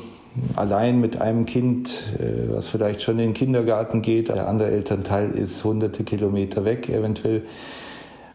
allein 0.55 0.99
mit 1.01 1.19
einem 1.19 1.47
Kind, 1.47 2.03
äh, 2.19 2.53
was 2.53 2.67
vielleicht 2.67 3.01
schon 3.01 3.17
in 3.17 3.29
den 3.29 3.33
Kindergarten 3.33 4.03
geht. 4.03 4.29
Der 4.29 4.47
andere 4.47 4.69
Elternteil 4.69 5.31
ist 5.31 5.63
hunderte 5.63 6.03
Kilometer 6.03 6.63
weg 6.63 6.89
eventuell. 6.89 7.41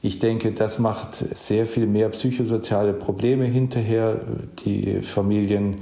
Ich 0.03 0.19
denke, 0.19 0.51
das 0.51 0.81
macht 0.81 1.15
sehr 1.15 1.67
viel 1.67 1.87
mehr 1.87 2.09
psychosoziale 2.09 2.93
Probleme 2.93 3.45
hinterher. 3.45 4.23
Die 4.65 5.01
Familien 5.01 5.77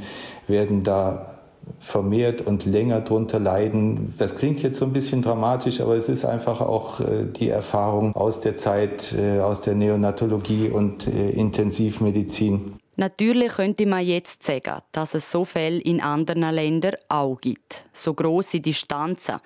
werden 0.47 0.83
da 0.83 1.32
vermehrt 1.81 2.41
und 2.41 2.65
länger 2.65 3.01
drunter 3.01 3.41
leiden. 3.41 4.15
Das 4.19 4.37
klingt 4.37 4.63
jetzt 4.63 4.79
so 4.79 4.85
ein 4.85 4.93
bisschen 4.93 5.23
dramatisch, 5.23 5.81
aber 5.81 5.97
es 5.97 6.09
ist 6.09 6.25
einfach 6.25 6.61
auch 6.61 7.01
äh, 7.01 7.25
die 7.25 7.49
Erfahrung 7.49 8.15
aus 8.15 8.41
der 8.41 8.57
Zeit, 8.57 9.15
äh, 9.19 9.41
aus 9.41 9.63
der 9.63 9.75
Neonatologie 9.75 10.69
und 10.69 11.07
äh, 11.07 11.31
Intensivmedizin. 11.31 12.75
Natürlich 12.97 13.53
könnte 13.53 13.87
man 13.87 14.07
jetzt 14.07 14.43
sagen, 14.43 14.81
dass 14.93 15.15
es 15.15 15.31
so 15.31 15.45
Fälle 15.45 15.81
in 15.81 16.01
anderen 16.01 16.51
Ländern 16.55 16.97
auch 17.09 17.41
gibt. 17.41 17.85
So 17.93 18.15
große 18.15 18.61
Distanzen. 18.61 19.37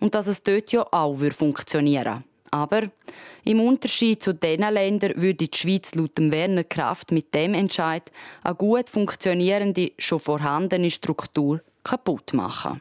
Und 0.00 0.14
dass 0.14 0.26
es 0.26 0.42
dort 0.42 0.72
ja 0.72 0.86
auch 0.90 1.16
funktionieren 1.16 2.24
aber 2.52 2.82
im 3.44 3.60
Unterschied 3.60 4.22
zu 4.22 4.34
diesen 4.34 4.72
Ländern 4.72 5.14
würde 5.16 5.48
die 5.48 5.56
Schweiz 5.56 5.94
laut 5.94 6.12
Werner 6.16 6.64
Kraft 6.64 7.10
mit 7.10 7.34
dem 7.34 7.54
Entscheid 7.54 8.12
eine 8.44 8.54
gut 8.54 8.88
funktionierende, 8.88 9.92
schon 9.98 10.20
vorhandene 10.20 10.90
Struktur 10.90 11.60
kaputt 11.82 12.32
machen. 12.34 12.80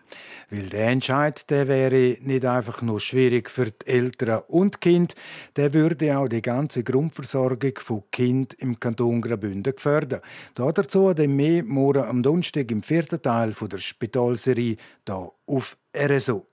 Weil 0.50 0.68
der 0.70 0.90
Entscheid 0.90 1.50
der 1.50 1.68
wäre 1.68 2.18
nicht 2.22 2.46
einfach 2.46 2.82
nur 2.82 3.00
schwierig 3.00 3.50
für 3.50 3.72
die 3.72 3.88
Eltern 3.88 4.44
und 4.48 4.82
Kinder, 4.82 5.16
der 5.56 5.74
würde 5.74 6.18
auch 6.18 6.28
die 6.28 6.42
ganze 6.42 6.84
Grundversorgung 6.84 7.74
von 7.80 8.04
Kind 8.12 8.54
im 8.56 8.80
Kanton 8.80 9.22
Graubünden 9.22 9.76
gefährden. 9.76 10.20
Dazu 10.54 11.14
dann 11.14 11.36
mehr 11.36 11.64
morgen 11.64 12.04
am 12.04 12.22
Donnerstag 12.22 12.70
im 12.70 12.84
vierten 12.84 13.22
Teil 13.22 13.54
der 13.54 13.80
Spitalserie 13.80 14.78
hier 15.08 15.32
auf 15.48 15.78
RSO. 15.96 16.51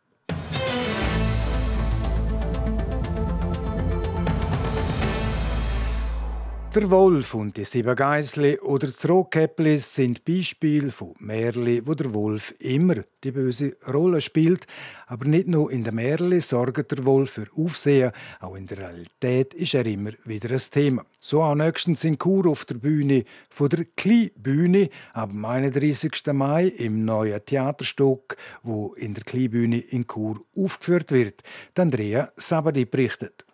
Der 6.79 6.93
Wolf 6.93 7.35
und 7.35 7.57
die 7.57 7.65
sieben 7.65 7.97
Geisli 7.97 8.57
oder 8.61 8.87
das 8.87 9.09
Rotkäpplis 9.09 9.97
sind 9.97 10.25
Beispiele 10.25 10.93
von 10.93 11.13
Märli, 11.19 11.85
wo 11.85 11.95
der 11.95 12.15
Wolf 12.15 12.55
immer 12.61 12.95
die 13.25 13.33
böse 13.33 13.77
Rolle 13.93 14.21
spielt. 14.21 14.65
Aber 15.09 15.25
nicht 15.25 15.49
nur 15.49 15.73
in 15.73 15.83
den 15.83 15.97
Märli 15.97 16.41
sorgt 16.41 16.93
der 16.93 17.05
Wolf 17.05 17.33
für 17.33 17.47
Aufsehen, 17.57 18.13
auch 18.39 18.55
in 18.55 18.67
der 18.67 18.79
Realität 18.79 19.55
ist 19.55 19.75
er 19.75 19.87
immer 19.87 20.13
wieder 20.25 20.53
ein 20.53 20.63
Thema. 20.71 21.05
So 21.21 21.43
auch 21.43 21.57
nächstens 21.57 22.05
in 22.05 22.17
Chur 22.17 22.47
auf 22.47 22.65
der 22.65 22.77
Bühne 22.77 23.25
von 23.51 23.71
der 23.71 23.85
Kleinbühne 23.97 24.89
am 25.15 25.45
31. 25.45 26.33
Mai 26.33 26.69
im 26.69 27.05
neuen 27.05 27.45
Theaterstück, 27.45 28.37
wo 28.63 28.95
in 28.95 29.15
der 29.15 29.25
Kleinbühne 29.25 29.81
in 29.81 30.07
Chur 30.07 30.43
aufgeführt 30.57 31.11
wird. 31.11 31.43
Andrea 31.77 32.31
Sabadi 32.37 32.85
berichtet. 32.85 33.45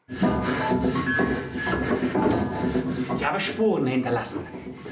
Ich 3.24 3.30
habe 3.30 3.40
Spuren 3.40 3.86
hinterlassen. 3.86 4.46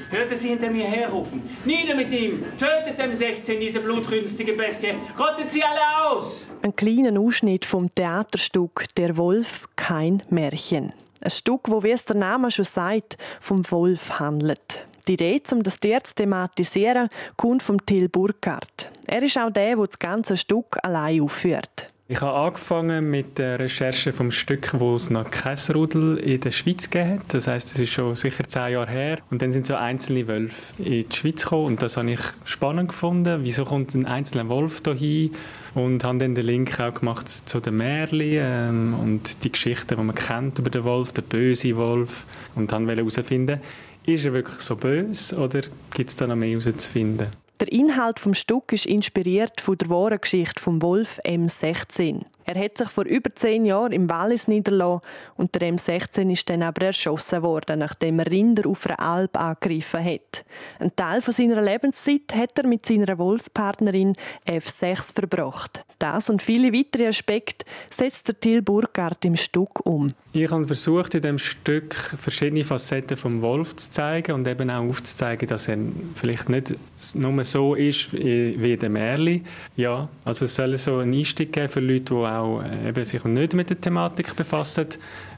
Hörte 0.09 0.35
sie 0.35 0.49
hinter 0.49 0.71
mir 0.71 0.87
herrufen. 0.87 1.47
Nieder 1.65 1.93
mit 1.93 2.09
ihm! 2.09 2.43
Tötet 2.57 2.97
dem 2.97 3.13
16 3.13 3.59
diese 3.59 3.79
blutrünstige 3.79 4.53
Bestie! 4.53 4.95
Rottet 5.19 5.51
sie 5.51 5.63
alle 5.63 6.07
aus! 6.07 6.47
Ein 6.63 6.75
kleiner 6.75 7.19
Ausschnitt 7.19 7.63
vom 7.63 7.93
Theaterstück 7.93 8.85
Der 8.97 9.17
Wolf, 9.17 9.67
kein 9.75 10.23
Märchen. 10.31 10.93
Ein 11.21 11.29
Stück, 11.29 11.69
wo, 11.69 11.83
wie 11.83 11.91
es 11.91 12.05
der 12.05 12.15
Name 12.15 12.49
schon 12.49 12.65
sagt, 12.65 13.17
vom 13.39 13.69
Wolf 13.69 14.19
handelt. 14.19 14.87
Die 15.07 15.13
Idee, 15.13 15.39
um 15.51 15.61
das 15.61 15.79
Tier 15.79 16.03
zu 16.03 16.15
thematisieren, 16.15 17.09
kommt 17.37 17.61
von 17.61 17.77
Till 17.85 18.09
Burkhardt. 18.09 18.89
Er 19.05 19.21
ist 19.21 19.37
auch 19.37 19.51
der, 19.51 19.75
der 19.75 19.85
das 19.85 19.99
ganze 19.99 20.37
Stück 20.37 20.79
allein 20.81 21.21
aufführt. 21.21 21.92
Ich 22.09 22.19
habe 22.19 22.37
angefangen 22.37 23.09
mit 23.09 23.37
der 23.37 23.59
Recherche 23.59 24.11
vom 24.11 24.29
Stück, 24.29 24.77
wo 24.77 24.93
es 24.93 25.09
noch 25.09 25.31
kein 25.31 25.57
Rudel 25.73 26.17
in 26.17 26.41
der 26.41 26.51
Schweiz 26.51 26.89
hat. 26.93 27.33
Das 27.33 27.47
heißt, 27.47 27.73
es 27.73 27.79
ist 27.79 27.91
schon 27.91 28.13
sicher 28.15 28.45
zehn 28.45 28.73
Jahre 28.73 28.91
her. 28.91 29.19
Und 29.31 29.41
dann 29.41 29.53
sind 29.53 29.65
so 29.65 29.75
einzelne 29.75 30.27
Wölfe 30.27 30.83
in 30.83 31.07
die 31.07 31.15
Schweiz 31.15 31.43
gekommen 31.43 31.67
und 31.67 31.81
das 31.81 31.95
habe 31.95 32.11
ich 32.11 32.19
spannend 32.43 32.89
gefunden. 32.89 33.39
Wieso 33.43 33.63
kommt 33.63 33.95
ein 33.95 34.05
einzelner 34.05 34.49
Wolf 34.49 34.81
hier 34.97 35.29
Und 35.75 36.03
habe 36.03 36.17
dann 36.17 36.35
den 36.35 36.45
Link 36.45 36.77
auch 36.77 36.93
gemacht 36.93 37.29
zu 37.29 37.61
den 37.61 37.77
Märchen 37.77 38.19
ähm, 38.21 38.95
und 39.01 39.41
die 39.45 39.53
Geschichten, 39.53 39.95
die 39.95 40.03
man 40.03 40.13
kennt 40.13 40.59
über 40.59 40.69
den 40.69 40.83
Wolf, 40.83 41.13
den 41.13 41.23
bösen 41.23 41.77
Wolf. 41.77 42.25
Und 42.53 42.73
dann 42.73 42.85
herausfinden, 42.89 43.61
ist 44.05 44.25
er 44.25 44.33
wirklich 44.33 44.59
so 44.59 44.75
böse 44.75 45.37
oder 45.37 45.61
gibt 45.93 46.09
es 46.09 46.17
da 46.17 46.27
noch 46.27 46.35
mehr 46.35 46.49
herauszufinden? 46.49 47.42
Der 47.59 47.71
Inhalt 47.71 48.19
vom 48.19 48.33
Stück 48.33 48.73
ist 48.73 48.87
inspiriert 48.87 49.61
von 49.61 49.77
der 49.77 49.89
wahren 49.89 50.19
Geschichte 50.19 50.61
vom 50.61 50.81
Wolf 50.81 51.19
M16. 51.23 52.25
Er 52.45 52.61
hat 52.61 52.77
sich 52.77 52.89
vor 52.89 53.05
über 53.05 53.33
zehn 53.33 53.63
Jahren 53.63 53.91
im 53.91 54.09
Wallis 54.09 54.47
niedergelassen 54.47 55.01
und 55.37 55.53
der 55.55 55.71
M16 55.71 56.31
ist 56.31 56.49
dann 56.49 56.63
aber 56.63 56.87
erschossen 56.87 57.43
worden, 57.43 57.79
nachdem 57.79 58.19
er 58.19 58.29
Rinder 58.29 58.67
auf 58.67 58.85
einer 58.87 58.99
Alp 58.99 59.39
angegriffen 59.39 60.03
hat. 60.03 60.45
Ein 60.79 60.95
Teil 60.95 61.21
von 61.21 61.33
seiner 61.33 61.61
Lebenszeit 61.61 62.33
hat 62.35 62.57
er 62.57 62.67
mit 62.67 62.85
seiner 62.85 63.17
Wolfspartnerin 63.17 64.13
F6 64.47 65.13
verbracht. 65.13 65.85
Das 66.03 66.29
und 66.29 66.41
viele 66.41 66.73
weitere 66.73 67.07
Aspekte 67.07 67.65
setzt 67.89 68.27
der 68.27 68.37
Till 68.37 68.61
Burkhardt 68.61 69.23
im 69.23 69.37
Stück 69.37 69.85
um. 69.85 70.13
Ich 70.33 70.51
habe 70.51 70.67
versucht, 70.67 71.15
in 71.15 71.21
dem 71.21 71.39
Stück 71.39 71.93
verschiedene 71.93 72.65
Facetten 72.65 73.15
vom 73.15 73.41
Wolf 73.41 73.77
zu 73.77 73.89
zeigen 73.89 74.33
und 74.33 74.45
eben 74.45 74.69
auch 74.69 74.83
aufzuzeigen, 74.83 75.47
dass 75.47 75.69
er 75.69 75.77
vielleicht 76.15 76.49
nicht 76.49 76.75
nur 77.15 77.41
so 77.45 77.75
ist 77.75 78.11
wie 78.11 78.75
der 78.75 78.89
Märli. 78.89 79.43
Ja, 79.77 80.09
also 80.25 80.43
es 80.43 80.53
soll 80.53 80.77
so 80.77 80.97
einen 80.97 81.13
Einstieg 81.13 81.53
geben 81.53 81.69
für 81.69 81.79
Leute, 81.79 82.03
die 82.03 82.13
auch 82.15 82.61
äh, 82.61 82.89
eben 82.89 83.05
sich 83.05 83.23
nicht 83.23 83.53
mit 83.53 83.69
der 83.69 83.79
Thematik 83.79 84.35
befassen. 84.35 84.87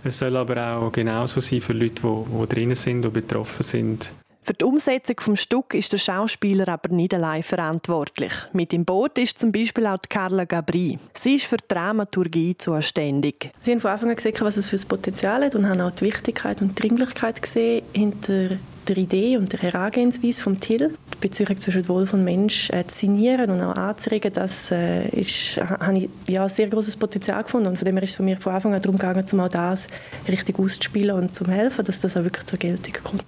Es 0.03 0.17
soll 0.17 0.35
aber 0.35 0.77
auch 0.77 0.91
genauso 0.91 1.41
sein 1.41 1.61
für 1.61 1.73
Leute, 1.73 2.01
die, 2.01 2.39
die 2.39 2.47
drin 2.47 2.73
sind 2.73 3.05
und 3.05 3.13
betroffen 3.13 3.61
sind. 3.61 4.13
Für 4.45 4.53
die 4.53 4.63
Umsetzung 4.63 5.15
des 5.15 5.41
Stück 5.41 5.73
ist 5.73 5.91
der 5.91 5.97
Schauspieler 5.97 6.67
aber 6.67 6.93
nicht 6.93 7.15
allein 7.15 7.41
verantwortlich. 7.41 8.31
Mit 8.53 8.73
im 8.73 8.85
Boot 8.85 9.17
ist 9.17 9.39
zum 9.39 9.51
Beispiel 9.51 9.87
auch 9.87 9.97
Carla 10.07 10.45
Gabri. 10.45 10.99
Sie 11.15 11.37
ist 11.37 11.45
für 11.45 11.57
die 11.57 11.63
Dramaturgie 11.67 12.55
zuständig. 12.55 13.49
Sie 13.61 13.71
haben 13.71 13.81
von 13.81 13.89
Anfang 13.89 14.09
an 14.11 14.15
gesehen, 14.15 14.35
was 14.41 14.57
es 14.57 14.69
für 14.69 14.75
ein 14.75 14.87
Potenzial 14.87 15.43
hat 15.43 15.55
und 15.55 15.67
haben 15.67 15.81
auch 15.81 15.89
die 15.89 16.05
Wichtigkeit 16.05 16.61
und 16.61 16.77
die 16.77 16.81
Dringlichkeit 16.83 17.41
gesehen 17.41 17.85
hinter 17.91 18.59
der 18.87 18.97
Idee 18.97 19.37
und 19.37 19.51
der 19.51 19.61
Herangehensweise 19.63 20.43
vom 20.43 20.59
Till, 20.59 20.93
die 21.15 21.17
Beziehung 21.21 21.57
zwischen 21.57 21.87
Wolf 21.87 22.13
und 22.13 22.23
Mensch 22.23 22.69
äh, 22.69 22.85
zu 22.85 22.99
signieren 22.99 23.49
und 23.49 23.59
auch 23.63 23.75
anzuregen, 23.75 24.31
das 24.31 24.69
äh, 24.69 25.07
ist, 25.09 25.57
habe 25.57 25.97
ich 25.97 26.09
ja, 26.27 26.47
sehr 26.47 26.67
großes 26.67 26.97
Potenzial 26.97 27.41
gefunden 27.41 27.69
und 27.69 27.77
von 27.77 27.85
dem 27.85 27.95
her 27.95 28.03
ist 28.03 28.11
es 28.11 28.15
von 28.17 28.25
mir 28.25 28.37
von 28.37 28.53
Anfang 28.53 28.75
an 28.75 28.81
darum 28.83 28.99
gegangen, 28.99 29.25
um 29.31 29.39
auch 29.39 29.49
das 29.49 29.87
richtig 30.27 30.59
auszuspielen 30.59 31.15
und 31.15 31.33
zu 31.33 31.47
helfen, 31.47 31.83
dass 31.83 31.99
das 31.99 32.15
auch 32.15 32.23
wirklich 32.23 32.45
zur 32.45 32.59
Geltung 32.59 32.93
kommt. 33.03 33.23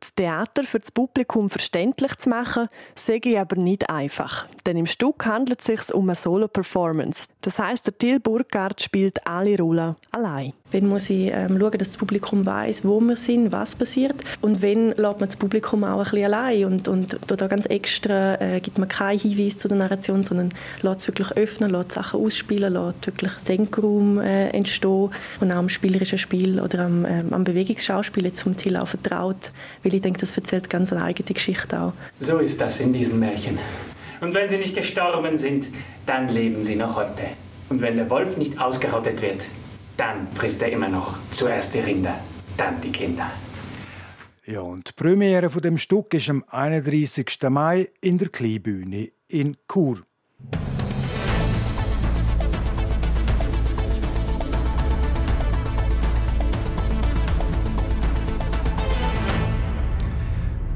Das 0.00 0.14
Theater 0.14 0.64
für 0.64 0.80
das 0.80 0.92
Publikum 0.92 1.50
verständlich 1.50 2.16
zu 2.16 2.30
machen, 2.30 2.68
sage 2.94 3.30
ich 3.30 3.38
aber 3.38 3.56
nicht 3.56 3.90
einfach. 3.90 4.48
Denn 4.64 4.78
im 4.78 4.86
Stück 4.86 5.26
handelt 5.26 5.60
es 5.60 5.66
sich 5.66 5.94
um 5.94 6.08
eine 6.08 6.14
Solo-Performance. 6.14 7.28
Das 7.42 7.58
heißt, 7.58 7.86
der 7.86 7.98
Till 7.98 8.18
Burkhardt 8.18 8.82
spielt 8.82 9.26
alle 9.26 9.58
Rollen 9.58 9.96
allein. 10.10 10.54
Wenn 10.70 10.86
muss 10.86 11.10
ich 11.10 11.30
ähm, 11.32 11.58
schauen, 11.58 11.72
dass 11.72 11.88
das 11.88 11.96
Publikum 11.96 12.46
weiß, 12.46 12.84
wo 12.84 13.00
wir 13.00 13.16
sind, 13.16 13.52
was 13.52 13.74
passiert. 13.74 14.16
Und 14.40 14.62
wenn 14.62 14.88
lässt 14.90 15.20
man 15.20 15.28
das 15.28 15.36
Publikum 15.36 15.84
auch 15.84 15.98
ein 15.98 16.04
bisschen 16.04 16.24
allein 16.24 16.64
und, 16.64 16.88
und 16.88 17.18
da 17.26 17.46
ganz 17.46 17.66
extra 17.66 18.40
äh, 18.40 18.60
gibt 18.60 18.78
man 18.78 18.88
keinen 18.88 19.18
Hinweis 19.18 19.58
zu 19.58 19.68
der 19.68 19.76
Narration, 19.76 20.24
sondern 20.24 20.50
lässt 20.82 21.00
es 21.00 21.08
wirklich 21.08 21.32
öffnen, 21.32 21.70
lässt 21.70 21.92
Sachen 21.92 22.20
ausspielen, 22.20 22.72
lässt 22.72 23.06
wirklich 23.06 23.32
Denkraum 23.48 24.20
äh, 24.20 24.48
entstehen 24.50 25.10
und 25.40 25.52
auch 25.52 25.56
am 25.56 25.68
spielerischen 25.68 26.18
Spiel 26.18 26.60
oder 26.60 26.80
am, 26.86 27.04
äh, 27.04 27.24
am 27.30 27.44
Bewegungsschauspiel 27.44 28.24
jetzt 28.24 28.42
vom 28.42 28.56
Till 28.56 28.76
auch 28.76 28.88
vertraut, 28.88 29.52
weil 29.82 29.94
ich 29.94 30.02
denke, 30.02 30.20
das 30.20 30.36
erzählt 30.36 30.70
ganz 30.70 30.92
eine 30.92 31.02
eigene 31.02 31.32
Geschichte 31.32 31.80
auch. 31.80 31.92
So 32.18 32.38
ist 32.38 32.60
das 32.60 32.80
in 32.80 32.92
diesen 32.92 33.18
Märchen. 33.18 33.58
Und 34.20 34.34
wenn 34.34 34.48
sie 34.48 34.58
nicht 34.58 34.76
gestorben 34.76 35.38
sind, 35.38 35.66
dann 36.06 36.28
leben 36.28 36.62
sie 36.62 36.76
noch 36.76 36.96
heute. 36.96 37.22
Und 37.70 37.80
wenn 37.80 37.96
der 37.96 38.10
Wolf 38.10 38.36
nicht 38.36 38.60
ausgerottet 38.60 39.22
wird, 39.22 39.46
dann 40.00 40.26
frisst 40.32 40.62
er 40.62 40.72
immer 40.72 40.88
noch 40.88 41.18
zuerst 41.30 41.74
die 41.74 41.80
Rinder, 41.80 42.18
dann 42.56 42.80
die 42.80 42.90
Kinder. 42.90 43.30
Ja, 44.46 44.62
und 44.62 44.88
die 44.88 44.92
Premiere 44.94 45.50
von 45.50 45.60
dem 45.60 45.76
Stück 45.76 46.14
ist 46.14 46.30
am 46.30 46.42
31. 46.48 47.38
Mai 47.50 47.90
in 48.00 48.16
der 48.16 48.30
Kleinbühne 48.30 49.10
in 49.28 49.58
Chur. 49.70 50.00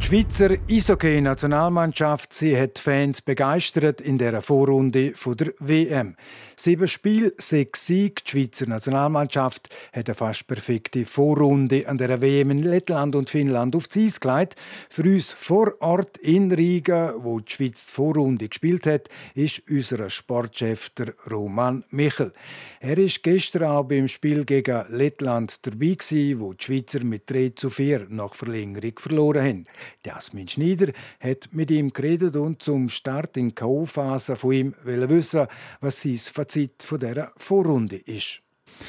Die 0.04 0.10
Schweizer 0.10 0.58
Eishockey-Nationalmannschaft 0.70 2.34
sie 2.34 2.60
hat 2.60 2.78
Fans 2.78 3.22
begeistert 3.22 4.02
in 4.02 4.18
der 4.18 4.42
Vorrunde 4.42 5.12
der 5.12 5.54
WM. 5.60 6.14
Sieben 6.56 6.86
Spiele, 6.86 7.32
sechs 7.38 7.86
Siege. 7.86 8.22
Die 8.24 8.30
Schweizer 8.30 8.66
Nationalmannschaft 8.66 9.68
hat 9.92 10.08
eine 10.08 10.14
fast 10.14 10.46
perfekte 10.46 11.04
Vorrunde 11.04 11.88
an 11.88 11.98
der 11.98 12.20
WM 12.20 12.52
in 12.52 12.62
Lettland 12.62 13.16
und 13.16 13.28
Finnland 13.28 13.74
auf 13.74 13.88
die 13.88 14.06
Eis 14.06 14.20
gelegt. 14.20 14.54
Für 14.88 15.02
uns 15.02 15.32
vor 15.32 15.74
Ort 15.80 16.16
in 16.18 16.52
Riga, 16.52 17.14
wo 17.18 17.40
die 17.40 17.52
Schweiz 17.52 17.86
die 17.86 17.92
Vorrunde 17.92 18.48
gespielt 18.48 18.86
hat, 18.86 19.08
ist 19.34 19.62
unser 19.68 20.08
Sportchef 20.08 20.90
der 20.90 21.14
Roman 21.28 21.82
Michel. 21.90 22.32
Er 22.78 22.98
ist 22.98 23.22
gestern 23.22 23.64
auch 23.64 23.84
beim 23.84 24.06
Spiel 24.06 24.44
gegen 24.44 24.84
Lettland 24.90 25.66
dabei 25.66 25.96
wo 26.38 26.52
die 26.52 26.64
Schweizer 26.64 27.02
mit 27.02 27.30
3 27.30 27.52
zu 27.56 27.70
4 27.70 28.06
nach 28.10 28.34
Verlängerung 28.34 28.98
verloren 28.98 29.44
haben. 29.44 29.64
Jasmin 30.04 30.48
Schneider 30.48 30.92
hat 31.18 31.48
mit 31.52 31.70
ihm 31.70 31.90
geredet 31.90 32.36
und 32.36 32.62
zum 32.62 32.88
Start 32.88 33.36
in 33.36 33.54
K.O.-Phase 33.54 34.36
von 34.36 34.52
ihm 34.52 34.74
wissen, 34.84 35.46
was 35.80 36.02
sein 36.02 36.16
Fazit 36.44 36.82
von 36.82 37.00
dieser 37.00 37.32
Vorrunde 37.38 37.96
ist. 37.96 38.42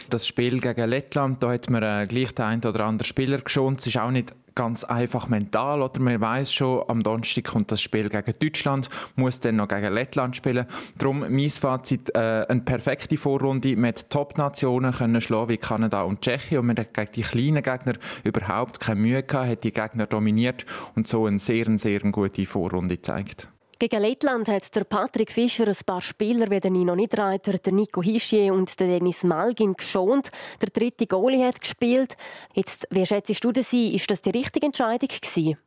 Das 0.10 0.28
Spiel 0.28 0.60
gegen 0.60 0.90
Lettland, 0.90 1.42
da 1.42 1.54
hat 1.54 1.70
man 1.70 1.84
äh, 1.84 2.06
gleich 2.06 2.34
den 2.36 2.46
einen 2.46 2.66
oder 2.66 2.86
anderen 2.86 3.08
Spieler 3.08 3.38
geschont. 3.38 3.80
Es 3.80 3.88
ist 3.88 3.98
auch 3.98 4.12
nicht 4.12 4.34
ganz 4.56 4.84
einfach 4.84 5.30
mental. 5.30 5.82
Oder 5.82 6.02
man 6.02 6.20
weiß 6.20 6.52
schon, 6.52 6.84
am 6.90 7.02
Donnerstag 7.02 7.46
kommt 7.46 7.72
das 7.72 7.82
Spiel 7.82 8.10
gegen 8.10 8.34
Deutschland, 8.38 8.90
muss 9.16 9.40
dann 9.40 9.56
noch 9.56 9.70
gegen 9.70 9.94
Lettland 9.94 10.36
spielen. 10.36 10.66
Darum 10.98 11.20
mein 11.20 11.50
Fazit, 11.50 12.14
äh, 12.14 12.46
eine 12.50 12.62
perfekte 12.62 13.16
Vorrunde 13.16 13.78
mit 13.78 14.10
Top-Nationen 14.10 14.92
können 14.92 15.22
schlagen 15.22 15.50
wie 15.50 15.58
Kanada 15.58 16.02
und 16.02 16.22
Tschechien. 16.22 16.60
Und 16.60 16.68
man 16.68 16.78
hat 16.78 16.94
gegen 16.94 17.12
die 17.14 17.22
kleinen 17.22 17.64
Gegner 17.64 17.94
überhaupt 18.26 18.82
keine 18.82 19.00
Mühe 19.00 19.24
gehabt, 19.24 19.50
hat 19.50 19.64
die 19.64 19.72
Gegner 19.72 20.08
dominiert 20.08 20.66
und 20.96 21.08
so 21.08 21.26
eine 21.26 21.40
sehr, 21.40 21.68
sehr 21.78 22.00
gute 22.00 22.46
Vorrunde 22.46 22.98
gezeigt. 22.98 23.48
Gegen 23.78 24.02
Lettland 24.02 24.48
hat 24.48 24.74
der 24.74 24.86
Patrick 24.86 25.30
Fischer 25.30 25.68
ein 25.68 25.76
paar 25.86 26.02
Spieler 26.02 26.50
wie 26.50 26.62
der 26.62 26.72
Nino 26.72 26.96
Niederreiter, 26.96 27.54
der 27.58 27.74
Nico 27.74 28.02
Hischier 28.02 28.54
und 28.54 28.80
der 28.80 28.88
Dennis 28.88 29.26
Malgin 29.26 29.74
geschont. 29.74 30.32
Der 30.62 30.70
dritte 30.70 31.08
Goalie 31.08 31.46
hat 31.46 31.60
gespielt. 31.60 32.16
Jetzt, 32.54 32.88
wie 32.90 33.06
schätzt 33.06 33.44
du 33.44 33.52
das 33.52 33.74
ein? 33.74 33.92
Ist 33.92 34.10
das 34.10 34.22
die 34.22 34.30
richtige 34.30 34.68
Entscheidung 34.68 35.10
gewesen? 35.10 35.58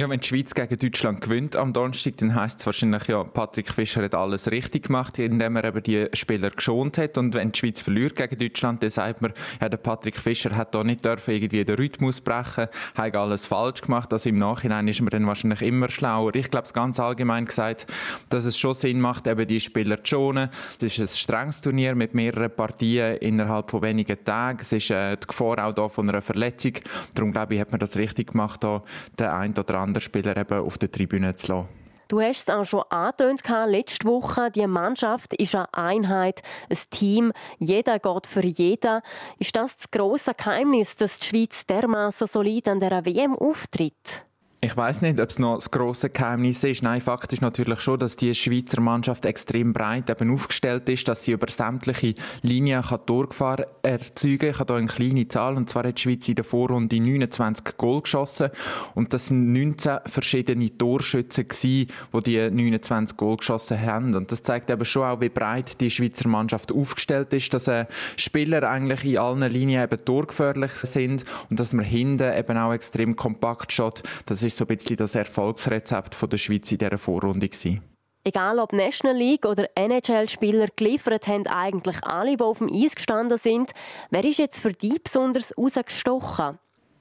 Ja, 0.00 0.08
wenn 0.08 0.20
die 0.20 0.28
Schweiz 0.28 0.54
gegen 0.54 0.78
Deutschland 0.78 1.20
gewinnt 1.20 1.56
am 1.56 1.74
Donnerstag, 1.74 2.16
dann 2.16 2.34
heisst 2.34 2.60
es 2.60 2.64
wahrscheinlich, 2.64 3.06
ja, 3.08 3.22
Patrick 3.22 3.70
Fischer 3.70 4.02
hat 4.02 4.14
alles 4.14 4.50
richtig 4.50 4.84
gemacht, 4.84 5.18
indem 5.18 5.56
er 5.56 5.64
eben 5.64 5.82
die 5.82 6.08
Spieler 6.14 6.48
geschont 6.48 6.96
hat. 6.96 7.18
Und 7.18 7.34
wenn 7.34 7.52
die 7.52 7.58
Schweiz 7.58 7.82
verliert 7.82 8.16
gegen 8.16 8.38
Deutschland, 8.38 8.82
dann 8.82 8.88
sagt 8.88 9.20
man, 9.20 9.34
ja, 9.60 9.68
der 9.68 9.76
Patrick 9.76 10.16
Fischer 10.16 10.56
hat 10.56 10.74
da 10.74 10.82
nicht 10.82 11.04
dürfen 11.04 11.34
irgendwie 11.34 11.66
den 11.66 11.76
Rhythmus 11.76 12.22
brechen, 12.22 12.68
hat 12.94 13.14
alles 13.14 13.44
falsch 13.44 13.82
gemacht. 13.82 14.10
Also 14.14 14.30
im 14.30 14.38
Nachhinein 14.38 14.88
ist 14.88 15.02
man 15.02 15.10
dann 15.10 15.26
wahrscheinlich 15.26 15.60
immer 15.60 15.90
schlauer. 15.90 16.34
Ich 16.34 16.50
glaube, 16.50 16.66
es 16.66 16.72
ganz 16.72 16.98
allgemein 16.98 17.44
gesagt, 17.44 17.86
dass 18.30 18.46
es 18.46 18.56
schon 18.56 18.72
Sinn 18.72 19.02
macht, 19.02 19.26
eben 19.26 19.46
die 19.46 19.60
Spieler 19.60 20.02
zu 20.02 20.14
schonen. 20.14 20.48
Es 20.78 20.84
ist 20.84 20.98
ein 20.98 21.08
strenges 21.08 21.60
Turnier 21.60 21.94
mit 21.94 22.14
mehreren 22.14 22.50
Partien 22.50 23.18
innerhalb 23.18 23.70
von 23.70 23.82
wenigen 23.82 24.16
Tagen. 24.24 24.60
Es 24.62 24.72
ist 24.72 24.90
äh, 24.90 25.18
die 25.18 25.26
Gefahr 25.26 25.62
auch 25.62 25.74
da 25.74 25.90
von 25.90 26.08
einer 26.08 26.22
Verletzung. 26.22 26.72
Darum 27.12 27.32
glaube 27.32 27.54
ich, 27.54 27.60
hat 27.60 27.70
man 27.70 27.80
das 27.80 27.98
richtig 27.98 28.28
gemacht, 28.28 28.64
da 28.64 28.82
den 29.18 29.26
einen 29.26 29.52
oder 29.58 29.74
anderen 29.74 29.89
anderen 29.90 30.02
Spieler 30.02 30.36
eben 30.36 30.60
auf 30.60 30.78
der 30.78 30.90
Tribüne 30.90 31.34
zu 31.34 31.48
lassen. 31.48 31.68
Du 32.08 32.20
hast 32.20 32.48
es 32.48 32.54
auch 32.54 32.64
schon 32.64 32.82
angetönt 32.90 33.42
letzte 33.66 34.08
Woche. 34.08 34.50
Die 34.50 34.66
Mannschaft 34.66 35.32
ist 35.34 35.54
eine 35.54 35.72
Einheit, 35.74 36.42
ein 36.68 36.78
Team. 36.90 37.32
Jeder 37.58 38.00
geht 38.00 38.26
für 38.26 38.44
jeden. 38.44 39.00
Ist 39.38 39.54
das 39.54 39.76
das 39.76 39.90
grosse 39.92 40.34
Geheimnis, 40.34 40.96
dass 40.96 41.18
die 41.18 41.26
Schweiz 41.26 41.66
dermaßen 41.66 42.26
solid 42.26 42.66
an 42.66 42.80
der 42.80 43.04
WM 43.04 43.36
auftritt? 43.36 44.24
Ich 44.62 44.76
weiß 44.76 45.00
nicht, 45.00 45.18
ob 45.18 45.30
es 45.30 45.38
noch 45.38 45.54
das 45.54 45.70
große 45.70 46.10
Geheimnis 46.10 46.62
ist. 46.64 46.82
Nein, 46.82 47.00
Fakt 47.00 47.32
ist 47.32 47.40
natürlich 47.40 47.80
schon, 47.80 47.98
dass 47.98 48.16
die 48.16 48.34
Schweizer 48.34 48.82
Mannschaft 48.82 49.24
extrem 49.24 49.72
breit 49.72 50.10
eben 50.10 50.30
aufgestellt 50.34 50.86
ist, 50.90 51.08
dass 51.08 51.24
sie 51.24 51.32
über 51.32 51.50
sämtliche 51.50 52.12
Linien 52.42 52.82
kann 52.82 53.00
Durchfahren 53.06 53.64
erzeugen. 53.80 54.50
Ich 54.50 54.58
habe 54.58 54.74
hier 54.74 54.78
eine 54.80 54.86
kleine 54.86 55.28
Zahl, 55.28 55.56
und 55.56 55.70
zwar 55.70 55.84
hat 55.84 55.96
die 55.96 56.02
Schweiz 56.02 56.28
in 56.28 56.34
der 56.34 56.44
Vorrunde 56.44 57.00
29 57.00 57.78
Goal 57.78 58.02
geschossen. 58.02 58.50
Und 58.94 59.14
das 59.14 59.28
sind 59.28 59.50
19 59.50 60.00
verschiedene 60.04 60.76
Torschützen 60.76 61.48
gewesen, 61.48 61.88
die 62.12 62.22
die 62.22 62.50
29 62.50 63.16
Goal 63.16 63.38
geschossen 63.38 63.80
haben. 63.80 64.14
Und 64.14 64.30
das 64.30 64.42
zeigt 64.42 64.68
eben 64.68 64.84
schon 64.84 65.04
auch, 65.04 65.22
wie 65.22 65.30
breit 65.30 65.80
die 65.80 65.90
Schweizer 65.90 66.28
Mannschaft 66.28 66.70
aufgestellt 66.70 67.32
ist, 67.32 67.54
dass 67.54 67.66
äh, 67.66 67.86
Spieler 68.18 68.68
eigentlich 68.68 69.06
in 69.06 69.16
allen 69.16 69.50
Linien 69.50 69.82
eben 69.82 70.04
torgefährlich 70.04 70.72
sind 70.72 71.24
und 71.48 71.58
dass 71.58 71.72
man 71.72 71.86
hinten 71.86 72.30
eben 72.30 72.58
auch 72.58 72.74
extrem 72.74 73.16
kompakt 73.16 73.72
schaut. 73.72 74.02
Das 74.26 74.42
ist 74.42 74.49
so 74.54 74.64
ein 74.64 74.76
bisschen 74.76 74.96
das 74.96 75.14
Erfolgsrezept 75.14 76.14
von 76.14 76.28
der 76.28 76.38
Schweiz 76.38 76.70
in 76.72 76.78
dieser 76.78 76.98
Vorrunde. 76.98 77.48
Gewesen. 77.48 77.82
Egal 78.22 78.58
ob 78.58 78.72
National 78.72 79.16
League 79.16 79.46
oder 79.46 79.68
NHL-Spieler 79.74 80.66
geliefert 80.76 81.26
haben 81.26 81.46
eigentlich 81.46 82.04
alle, 82.04 82.36
die 82.36 82.42
auf 82.42 82.58
dem 82.58 82.70
Eis 82.70 82.94
gestanden 82.94 83.38
sind. 83.38 83.70
Wer 84.10 84.24
ist 84.24 84.38
jetzt 84.38 84.60
für 84.60 84.72
dich 84.72 85.02
besonders 85.02 85.56
rausgestochen? 85.56 86.58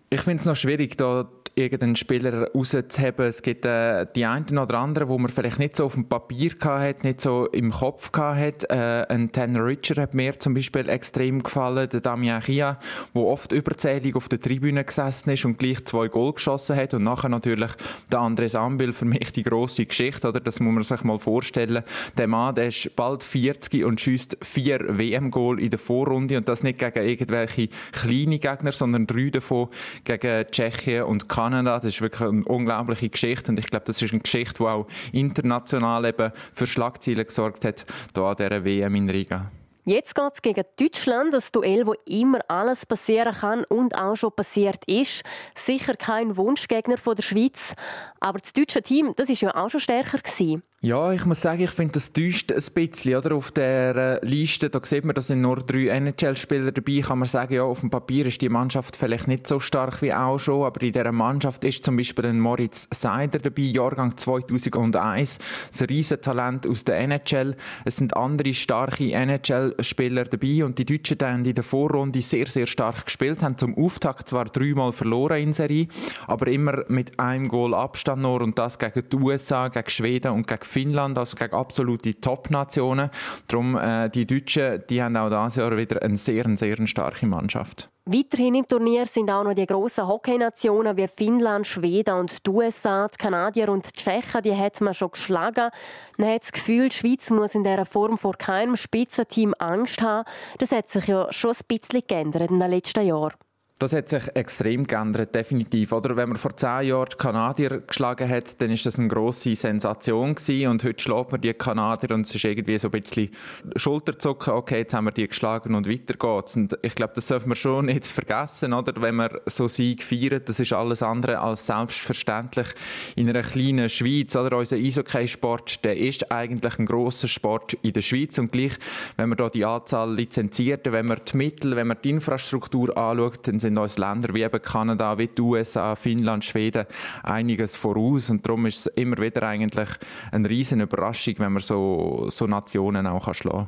Ich 0.09 0.21
finde 0.21 0.39
es 0.39 0.45
noch 0.45 0.55
schwierig, 0.55 0.97
da 0.97 1.29
irgendeinen 1.60 1.95
Spieler 1.95 2.52
rauszuheben. 2.52 3.26
Es 3.26 3.41
gibt 3.41 3.65
äh, 3.65 4.06
die 4.15 4.26
einen 4.26 4.58
oder 4.58 4.80
anderen, 4.80 5.10
wo 5.10 5.17
man 5.17 5.30
vielleicht 5.30 5.60
nicht 5.60 5.76
so 5.76 5.86
auf 5.86 5.93
dem 5.93 6.06
Papier 6.06 6.52
hat, 6.63 7.04
nicht 7.04 7.22
so 7.22 7.48
im 7.48 7.72
Kopf 7.72 8.12
hat. 8.13 8.69
Äh, 8.69 9.06
ein 9.10 9.32
Tanner 9.32 9.65
Richard 9.65 10.00
hat 10.00 10.13
mir 10.13 10.39
zum 10.39 10.54
Beispiel 10.54 10.89
extrem 10.89 11.43
gefallen, 11.43 11.89
der 11.89 12.02
Damien 12.02 12.41
Chia, 12.41 12.80
der 13.13 13.22
oft 13.22 13.52
überzählig 13.52 14.15
auf 14.15 14.30
der 14.30 14.39
Tribüne 14.39 14.84
gesessen 14.84 15.32
ist 15.32 15.45
und 15.45 15.60
gleich 15.60 15.86
zwei 15.86 16.08
Goal 16.08 16.34
geschossen 16.34 16.76
hat 16.76 16.93
und 16.93 17.04
nachher 17.04 17.30
natürlich 17.30 17.72
der 18.12 18.19
Andres 18.19 18.56
Ambil, 18.56 18.93
für 18.93 19.06
mich 19.06 19.32
die 19.32 19.43
grosse 19.43 19.86
Geschichte, 19.86 20.30
oder? 20.30 20.39
das 20.39 20.60
muss 20.60 20.74
man 20.74 20.84
sich 20.84 21.04
mal 21.04 21.19
vorstellen. 21.19 21.84
Der 22.17 22.28
Mann, 22.28 22.56
der 22.56 22.67
ist 22.67 22.95
bald 22.95 23.24
40 23.24 23.84
und 23.84 24.00
schießt 24.00 24.38
vier 24.41 24.98
WM-Goal 24.98 25.60
in 25.60 25.69
der 25.69 25.80
Vorrunde 25.80 26.38
und 26.38 26.48
das 26.48 26.63
nicht 26.63 26.80
gegen 26.80 27.08
irgendwelche 27.08 27.69
kleine 27.91 28.39
Gegner, 28.39 28.72
sondern 28.72 29.06
drei 29.08 29.30
davon 29.30 29.69
gegen 30.04 30.45
Tschechien 30.52 31.04
und 31.04 31.28
Kanada. 31.30 31.48
Das 31.51 31.85
ist 31.85 32.01
wirklich 32.01 32.29
eine 32.29 32.45
unglaubliche 32.45 33.09
Geschichte 33.09 33.51
und 33.51 33.59
ich 33.59 33.67
glaube, 33.67 33.85
das 33.85 34.01
ist 34.01 34.12
eine 34.12 34.21
Geschichte, 34.21 34.55
die 34.59 34.63
auch 34.63 34.88
international 35.12 36.05
eben 36.05 36.31
für 36.53 36.65
Schlagzeilen 36.65 37.25
gesorgt 37.25 37.65
hat, 37.65 37.85
hier 38.13 38.23
an 38.23 38.35
dieser 38.38 38.63
WM 38.63 38.95
in 38.95 39.09
Riga. 39.09 39.51
Jetzt 39.89 40.13
geht 40.13 40.33
es 40.35 40.41
gegen 40.43 40.63
Deutschland, 40.79 41.33
das 41.33 41.51
Duell, 41.51 41.88
wo 41.88 41.95
immer 42.05 42.41
alles 42.47 42.85
passieren 42.85 43.33
kann 43.33 43.63
und 43.69 43.97
auch 43.97 44.15
schon 44.15 44.31
passiert 44.31 44.83
ist. 44.85 45.23
Sicher 45.55 45.95
kein 45.95 46.38
Wunschgegner 46.38 46.97
von 46.97 47.15
der 47.15 47.23
Schweiz, 47.23 47.73
aber 48.19 48.39
das 48.39 48.53
deutsche 48.53 48.82
Team, 48.82 49.13
das 49.15 49.29
ist 49.29 49.41
ja 49.41 49.55
auch 49.55 49.69
schon 49.69 49.79
stärker 49.79 50.17
gewesen. 50.17 50.63
Ja, 50.82 51.12
ich 51.12 51.25
muss 51.25 51.41
sagen, 51.41 51.62
ich 51.62 51.71
finde, 51.71 51.95
das 51.95 52.13
täuscht 52.13 52.53
ein 52.53 52.63
bisschen. 52.73 53.17
Oder? 53.17 53.36
Auf 53.36 53.51
der 53.51 53.95
äh, 54.23 54.25
Liste 54.25 54.69
da 54.69 54.79
sieht 54.82 55.03
man, 55.03 55.13
da 55.13 55.19
sind 55.19 55.41
nur 55.41 55.58
drei 55.58 55.88
NHL-Spieler 55.88 56.71
dabei. 56.71 57.01
Kann 57.01 57.19
man 57.19 57.27
sagen, 57.27 57.53
ja, 57.53 57.63
auf 57.63 57.82
dem 57.82 57.89
Papier 57.89 58.25
ist 58.27 58.41
die 58.41 58.47
Mannschaft 58.47 58.95
vielleicht 58.95 59.27
nicht 59.27 59.45
so 59.45 59.60
stark 59.60 60.01
wie 60.01 60.13
auch 60.13 60.39
schon, 60.39 60.63
aber 60.63 60.82
in 60.82 60.93
dieser 60.93 61.12
Mannschaft 61.12 61.65
ist 61.65 61.84
zum 61.84 61.97
Beispiel 61.97 62.27
ein 62.27 62.39
Moritz 62.39 62.88
Seider 62.91 63.39
dabei, 63.39 63.63
Jahrgang 63.63 64.15
2001, 64.15 65.39
ein 65.82 65.86
Riesentalent 65.86 66.65
aus 66.65 66.86
der 66.86 66.99
NHL. 66.99 67.58
Es 67.84 67.97
sind 67.97 68.15
andere 68.15 68.53
starke 68.53 69.12
NHL-Spieler 69.12 70.23
dabei 70.23 70.63
und 70.63 70.77
die 70.77 70.86
Deutschen 70.86 71.17
die 71.17 71.25
haben 71.25 71.43
in 71.43 71.55
der 71.55 71.63
Vorrunde 71.65 72.21
sehr, 72.21 72.47
sehr 72.47 72.67
stark 72.67 73.03
gespielt, 73.03 73.43
haben 73.43 73.58
zum 73.58 73.77
Auftakt 73.77 74.29
zwar 74.29 74.45
dreimal 74.45 74.93
verloren 74.93 75.41
in 75.41 75.51
Serie, 75.51 75.89
aber 76.25 76.47
immer 76.47 76.86
mit 76.88 77.19
einem 77.19 77.49
Goal 77.49 77.73
Abstand 77.73 78.09
nur 78.15 78.41
und 78.41 78.58
das 78.58 78.78
gegen 78.80 79.10
die 79.10 79.15
USA, 79.17 79.67
gegen 79.67 79.89
Schweden 79.89 80.32
und 80.32 80.48
gegen 80.48 80.63
Finnland, 80.63 81.17
also 81.17 81.36
gegen 81.36 81.54
absolute 81.54 82.19
Top-Nationen. 82.19 83.10
Darum, 83.48 83.78
äh, 83.78 84.10
die 84.10 84.26
Deutschen, 84.26 84.84
die 84.89 85.02
haben 85.02 85.17
auch 85.17 85.30
dieses 85.30 85.56
Jahr 85.56 85.76
wieder 85.78 86.02
eine 86.02 86.17
sehr, 86.17 86.45
sehr 86.56 86.88
starke 86.88 87.26
Mannschaft. 87.26 87.89
Weiterhin 88.12 88.56
im 88.56 88.67
Turnier 88.67 89.06
sind 89.06 89.30
auch 89.30 89.43
noch 89.43 89.54
die 89.54 89.67
grossen 89.67 90.08
Hockeynationen 90.08 90.98
wie 90.98 91.08
Finnland, 91.08 91.67
Schweden 91.67 92.15
und 92.15 92.43
die 92.43 92.50
USA, 92.50 93.08
die 93.08 93.17
Kanadier 93.17 93.69
und 93.69 93.86
die 93.86 93.91
Tschechen, 93.91 94.41
die 94.41 94.58
hat 94.58 94.82
man 94.82 94.95
schon 94.95 95.12
geschlagen. 95.12 95.69
Man 96.17 96.30
hat 96.30 96.41
das 96.41 96.52
Gefühl, 96.52 96.89
die 96.89 96.95
Schweiz 96.95 97.30
muss 97.30 97.54
in 97.54 97.63
dieser 97.63 97.86
Form 97.86 98.17
vor 98.17 98.34
keinem 98.34 98.76
Spitzenteam 98.78 99.54
Angst 99.60 100.02
haben. 100.02 100.28
Das 100.58 100.72
hat 100.72 100.89
sich 100.89 101.06
ja 101.06 101.32
schon 101.32 101.52
ein 101.52 101.58
bisschen 101.67 102.02
geändert 102.08 102.50
in 102.50 102.58
den 102.58 102.72
letzten 102.72 103.06
Jahren. 103.06 103.36
Das 103.79 103.93
hat 103.93 104.09
sich 104.09 104.23
extrem 104.35 104.85
geändert, 104.85 105.33
definitiv. 105.33 105.93
Oder 105.93 106.17
wenn 106.17 106.27
man 106.27 106.37
vor 106.37 106.53
zehn 106.53 106.89
Jahren 106.89 107.07
die 107.13 107.17
Kanadier 107.17 107.79
geschlagen 107.79 108.27
hat, 108.27 108.61
dann 108.61 108.71
ist 108.71 108.85
das 108.85 108.99
eine 108.99 109.07
grosse 109.07 109.55
Sensation 109.55 110.35
gewesen. 110.35 110.67
Und 110.67 110.83
heute 110.83 111.01
schlägt 111.01 111.31
man 111.31 111.39
die 111.39 111.53
Kanadier 111.53 112.13
und 112.13 112.25
es 112.25 112.35
ist 112.35 112.43
irgendwie 112.43 112.77
so 112.77 112.89
ein 112.89 112.99
bisschen 112.99 113.29
Schulterzucken. 113.77 114.51
Okay, 114.51 114.79
jetzt 114.79 114.93
haben 114.93 115.05
wir 115.05 115.13
die 115.13 115.29
geschlagen 115.29 115.75
und 115.75 115.87
weiter 115.87 116.15
geht's. 116.15 116.57
Und 116.57 116.77
ich 116.81 116.93
glaube, 116.93 117.13
das 117.15 117.27
darf 117.27 117.45
man 117.45 117.55
schon 117.55 117.85
nicht 117.85 118.05
vergessen, 118.05 118.73
oder? 118.73 119.01
Wenn 119.01 119.15
man 119.15 119.29
so 119.45 119.69
Sieg 119.69 120.03
feiert, 120.03 120.49
das 120.49 120.59
ist 120.59 120.73
alles 120.73 121.01
andere 121.01 121.39
als 121.39 121.65
selbstverständlich 121.65 122.67
in 123.15 123.29
einer 123.29 123.43
kleinen 123.43 123.87
Schweiz, 123.87 124.35
oder? 124.35 124.57
Unser 124.57 124.75
Eishockey-Sport, 124.75 125.85
der 125.85 125.95
ist 125.95 126.29
eigentlich 126.33 126.77
ein 126.79 126.85
grosser 126.85 127.29
Sport 127.29 127.77
in 127.81 127.93
der 127.93 128.01
Schweiz. 128.01 128.37
Und 128.39 128.51
gleich, 128.51 128.73
wenn 129.15 129.29
man 129.29 129.37
da 129.37 129.49
die 129.49 129.63
Anzahl 129.63 130.13
Lizenzierten, 130.13 130.91
wenn 130.91 131.05
man 131.05 131.21
die 131.25 131.37
Mittel, 131.37 131.77
wenn 131.77 131.87
man 131.87 131.97
die 132.03 132.09
Infrastruktur 132.09 132.97
anschaut, 132.97 133.47
dann 133.47 133.57
sind 133.57 133.68
uns 133.77 133.97
Länder 133.97 134.34
wie 134.34 134.43
eben 134.43 134.62
Kanada, 134.62 135.17
wie 135.17 135.27
die 135.27 135.41
USA, 135.41 135.95
Finnland, 135.95 136.45
Schweden 136.45 136.86
einiges 137.23 137.77
voraus 137.77 138.29
und 138.29 138.45
darum 138.45 138.65
ist 138.65 138.79
es 138.79 138.86
immer 138.95 139.17
wieder 139.17 139.43
eigentlich 139.43 139.89
eine 140.32 140.49
riesen 140.49 140.82
Überraschung, 140.82 141.36
wenn 141.38 141.53
man 141.53 141.62
so, 141.62 142.25
so 142.29 142.47
Nationen 142.47 143.08
auch 143.08 143.34
schlagen 143.34 143.67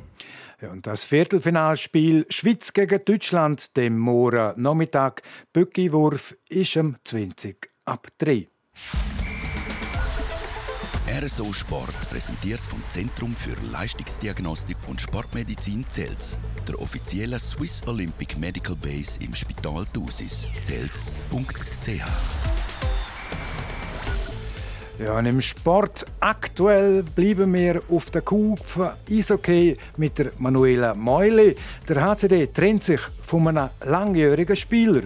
Ja, 0.62 0.70
und 0.70 0.86
das 0.86 1.02
Viertelfinalspiel 1.04 2.24
Schweiz 2.28 2.72
gegen 2.72 3.04
Deutschland, 3.04 3.76
dem 3.76 3.98
morgen 3.98 4.52
Nachmittag, 4.62 5.22
Bückiwurf, 5.52 6.36
ist 6.48 6.76
am 6.76 6.96
20 7.02 7.68
ab 7.84 8.06
3. 8.18 8.46
RSO 11.20 11.52
Sport 11.52 12.10
präsentiert 12.10 12.60
vom 12.60 12.82
Zentrum 12.88 13.34
für 13.34 13.54
Leistungsdiagnostik 13.70 14.76
und 14.86 15.00
Sportmedizin 15.00 15.84
Zels, 15.88 16.40
der 16.62 16.80
offiziellen 16.80 17.40
Swiss 17.40 17.82
Olympic 17.86 18.36
Medical 18.38 18.76
Base 18.76 19.18
im 19.20 19.34
Spital 19.34 19.84
Thusis. 19.92 20.48
Zels.ch 20.60 22.02
ja, 24.98 25.18
im 25.18 25.40
Sport 25.40 26.04
aktuell 26.20 27.02
bleiben 27.02 27.52
wir 27.54 27.82
auf 27.90 28.10
der 28.10 28.22
Kufe 28.22 28.94
Eishockey 29.10 29.76
mit 29.96 30.18
der 30.18 30.32
Manuela 30.38 30.94
Meuli. 30.94 31.56
Der 31.88 32.04
HCD 32.04 32.46
trennt 32.46 32.84
sich 32.84 33.00
von 33.22 33.48
einem 33.48 33.70
langjährigen 33.84 34.54
Spieler. 34.54 35.02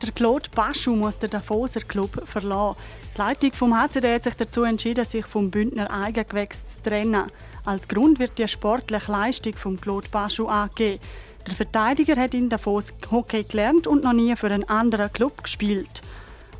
Der 0.00 0.12
Claude 0.12 0.48
Baschu 0.54 0.94
muss 0.94 1.18
den 1.18 1.30
Davoser 1.30 1.80
Club 1.80 2.22
verlassen. 2.24 2.78
Die 3.16 3.20
Leitung 3.20 3.52
vom 3.52 3.76
HCD 3.76 4.14
hat 4.14 4.24
sich 4.24 4.34
dazu 4.36 4.62
entschieden, 4.62 5.04
sich 5.04 5.26
vom 5.26 5.50
Bündner 5.50 5.90
Eigengewächs 5.90 6.76
zu 6.76 6.82
trennen. 6.82 7.24
Als 7.64 7.88
Grund 7.88 8.20
wird 8.20 8.38
die 8.38 8.46
sportliche 8.46 9.10
Leistung 9.10 9.54
von 9.54 9.80
Claude 9.80 10.08
Baschu 10.08 10.46
angegeben. 10.46 11.00
Der 11.48 11.54
Verteidiger 11.54 12.14
hat 12.14 12.34
in 12.34 12.48
Davos 12.48 12.94
Hockey 13.10 13.42
gelernt 13.42 13.88
und 13.88 14.04
noch 14.04 14.12
nie 14.12 14.36
für 14.36 14.46
einen 14.46 14.68
anderen 14.68 15.12
Club 15.12 15.42
gespielt. 15.42 16.02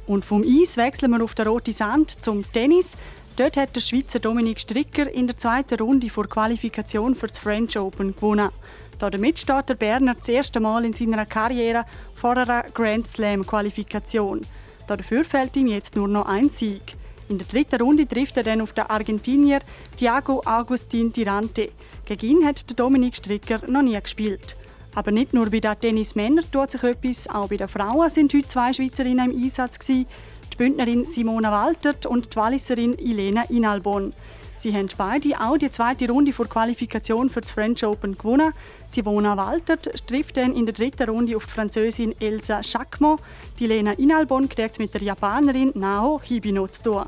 Und 0.08 0.24
vom 0.24 0.42
Eis 0.42 0.76
wechseln 0.76 1.12
wir 1.12 1.22
auf 1.22 1.34
den 1.34 1.46
roten 1.46 1.72
Sand 1.72 2.10
zum 2.10 2.42
Tennis. 2.52 2.96
Dort 3.36 3.56
hat 3.56 3.76
der 3.76 3.80
Schweizer 3.80 4.18
Dominik 4.18 4.58
Stricker 4.58 5.08
in 5.12 5.28
der 5.28 5.36
zweiten 5.36 5.78
Runde 5.78 6.10
vor 6.10 6.26
Qualifikation 6.26 7.14
für 7.14 7.28
das 7.28 7.38
French 7.38 7.78
Open 7.78 8.16
gewonnen. 8.16 8.50
Damit 8.98 9.38
steht 9.38 9.68
der 9.68 9.74
Berner 9.74 10.14
das 10.14 10.28
erste 10.28 10.60
Mal 10.60 10.84
in 10.84 10.92
seiner 10.92 11.24
Karriere 11.24 11.84
vor 12.14 12.36
einer 12.36 12.64
Grand 12.74 13.06
Slam 13.06 13.46
Qualifikation. 13.46 14.40
Dafür 14.88 15.24
fällt 15.24 15.56
ihm 15.56 15.68
jetzt 15.68 15.94
nur 15.94 16.08
noch 16.08 16.26
ein 16.26 16.48
Sieg. 16.48 16.96
In 17.28 17.38
der 17.38 17.46
dritten 17.46 17.80
Runde 17.80 18.08
trifft 18.08 18.38
er 18.38 18.42
dann 18.42 18.62
auf 18.62 18.72
den 18.72 18.86
Argentinier 18.86 19.60
Thiago 19.96 20.42
Agustin 20.44 21.12
Tirante. 21.12 21.70
Gegen 22.06 22.26
ihn 22.26 22.46
hat 22.46 22.68
der 22.68 22.76
Dominik 22.76 23.16
Stricker 23.16 23.60
noch 23.68 23.82
nie 23.82 24.00
gespielt. 24.00 24.56
Aber 24.94 25.10
nicht 25.10 25.34
nur 25.34 25.50
bei 25.50 25.60
den 25.60 25.78
Tennismännern 25.78 26.50
tut 26.50 26.70
sich 26.70 26.82
etwas, 26.82 27.28
auch 27.28 27.48
bei 27.48 27.58
den 27.58 27.68
Frauen 27.68 28.08
sind 28.10 28.32
heute 28.32 28.46
zwei 28.46 28.72
Schweizerinnen 28.72 29.30
im 29.30 29.42
Einsatz 29.42 29.78
gewesen. 29.78 30.06
Die 30.52 30.56
Bündnerin 30.56 31.04
Simona 31.04 31.52
Waltert 31.52 32.06
und 32.06 32.32
die 32.32 32.36
Walliserin 32.36 32.94
Ilena 32.94 33.44
Inalbon. 33.50 34.14
Sie 34.58 34.74
haben 34.74 34.88
beide 34.96 35.40
auch 35.40 35.56
die 35.56 35.70
zweite 35.70 36.08
Runde 36.10 36.32
vor 36.32 36.48
Qualifikation 36.48 37.30
für 37.30 37.40
das 37.40 37.52
French 37.52 37.84
Open 37.84 38.18
gewonnen. 38.18 38.52
Simona 38.88 39.36
Walter 39.36 39.80
trifft 39.80 40.36
dann 40.36 40.52
in 40.52 40.66
der 40.66 40.74
dritten 40.74 41.08
Runde 41.08 41.36
auf 41.36 41.44
die 41.44 41.50
Französin 41.50 42.14
Elsa 42.20 42.62
Chakmo. 42.62 43.18
Die 43.60 43.68
Lena 43.68 43.92
Inalbon 43.92 44.48
kriegt 44.48 44.72
es 44.72 44.78
mit 44.80 44.92
der 44.94 45.02
Japanerin 45.02 45.70
Nao 45.74 46.20
Hibino 46.24 46.66
zu 46.66 46.82
tun. 46.82 47.04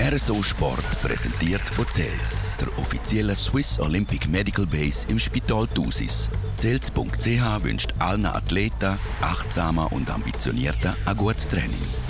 RSO 0.00 0.42
Sport 0.42 1.02
präsentiert 1.02 1.60
von 1.60 1.84
CELS, 1.90 2.56
der 2.58 2.68
offiziellen 2.78 3.36
Swiss 3.36 3.78
Olympic 3.80 4.28
Medical 4.28 4.64
Base 4.64 5.06
im 5.08 5.18
Spital 5.18 5.66
Thusis. 5.66 6.30
CELS.ch 6.56 7.64
wünscht 7.64 7.92
allen 7.98 8.24
Athleten, 8.24 8.96
achtsamer 9.20 9.92
und 9.92 10.08
ambitionierter 10.08 10.96
ein 11.04 11.16
gutes 11.16 11.48
Training. 11.48 12.07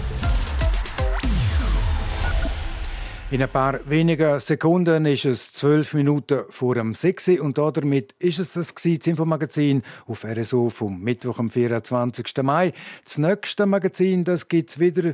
In 3.31 3.43
ein 3.43 3.49
paar 3.51 3.79
wenigen 3.85 4.41
Sekunden 4.41 5.05
ist 5.05 5.27
es 5.27 5.53
zwölf 5.53 5.93
Minuten 5.93 6.45
vor 6.49 6.77
dem 6.77 6.95
6 6.95 7.29
und 7.41 7.59
damit 7.59 8.15
ist 8.19 8.39
es 8.39 8.55
das, 8.55 8.73
das 8.73 8.87
Infomagazin 8.87 9.83
auf 10.07 10.25
RSO 10.25 10.71
vom 10.71 11.03
Mittwoch, 11.03 11.39
am 11.39 11.51
24. 11.51 12.43
Mai. 12.43 12.73
Das 13.05 13.19
nächste 13.19 13.67
Magazin 13.67 14.25
gibt 14.25 14.71
es 14.71 14.79
wieder 14.79 15.13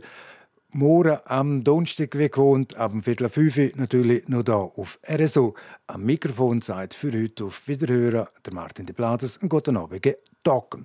morgen 0.70 1.18
am 1.24 1.64
Donnerstag 1.64 2.16
wie 2.16 2.29
gewohnt, 2.29 2.77
ab 2.77 2.92
dem 2.92 3.03
Viertel 3.03 3.29
fünf 3.29 3.57
natürlich 3.74 4.29
noch 4.29 4.44
hier 4.44 4.55
auf 4.55 5.00
RSO. 5.11 5.57
Am 5.88 6.05
Mikrofon 6.05 6.62
seid 6.62 6.94
für 6.94 7.11
heute 7.12 7.46
auf 7.46 7.66
Wiederhören 7.66 8.29
der 8.46 8.55
Martin 8.55 8.87
de 8.87 8.94
Plazes. 8.94 9.40
Einen 9.40 9.48
guten 9.48 9.77
Abend. 9.77 10.07
Talken. 10.44 10.85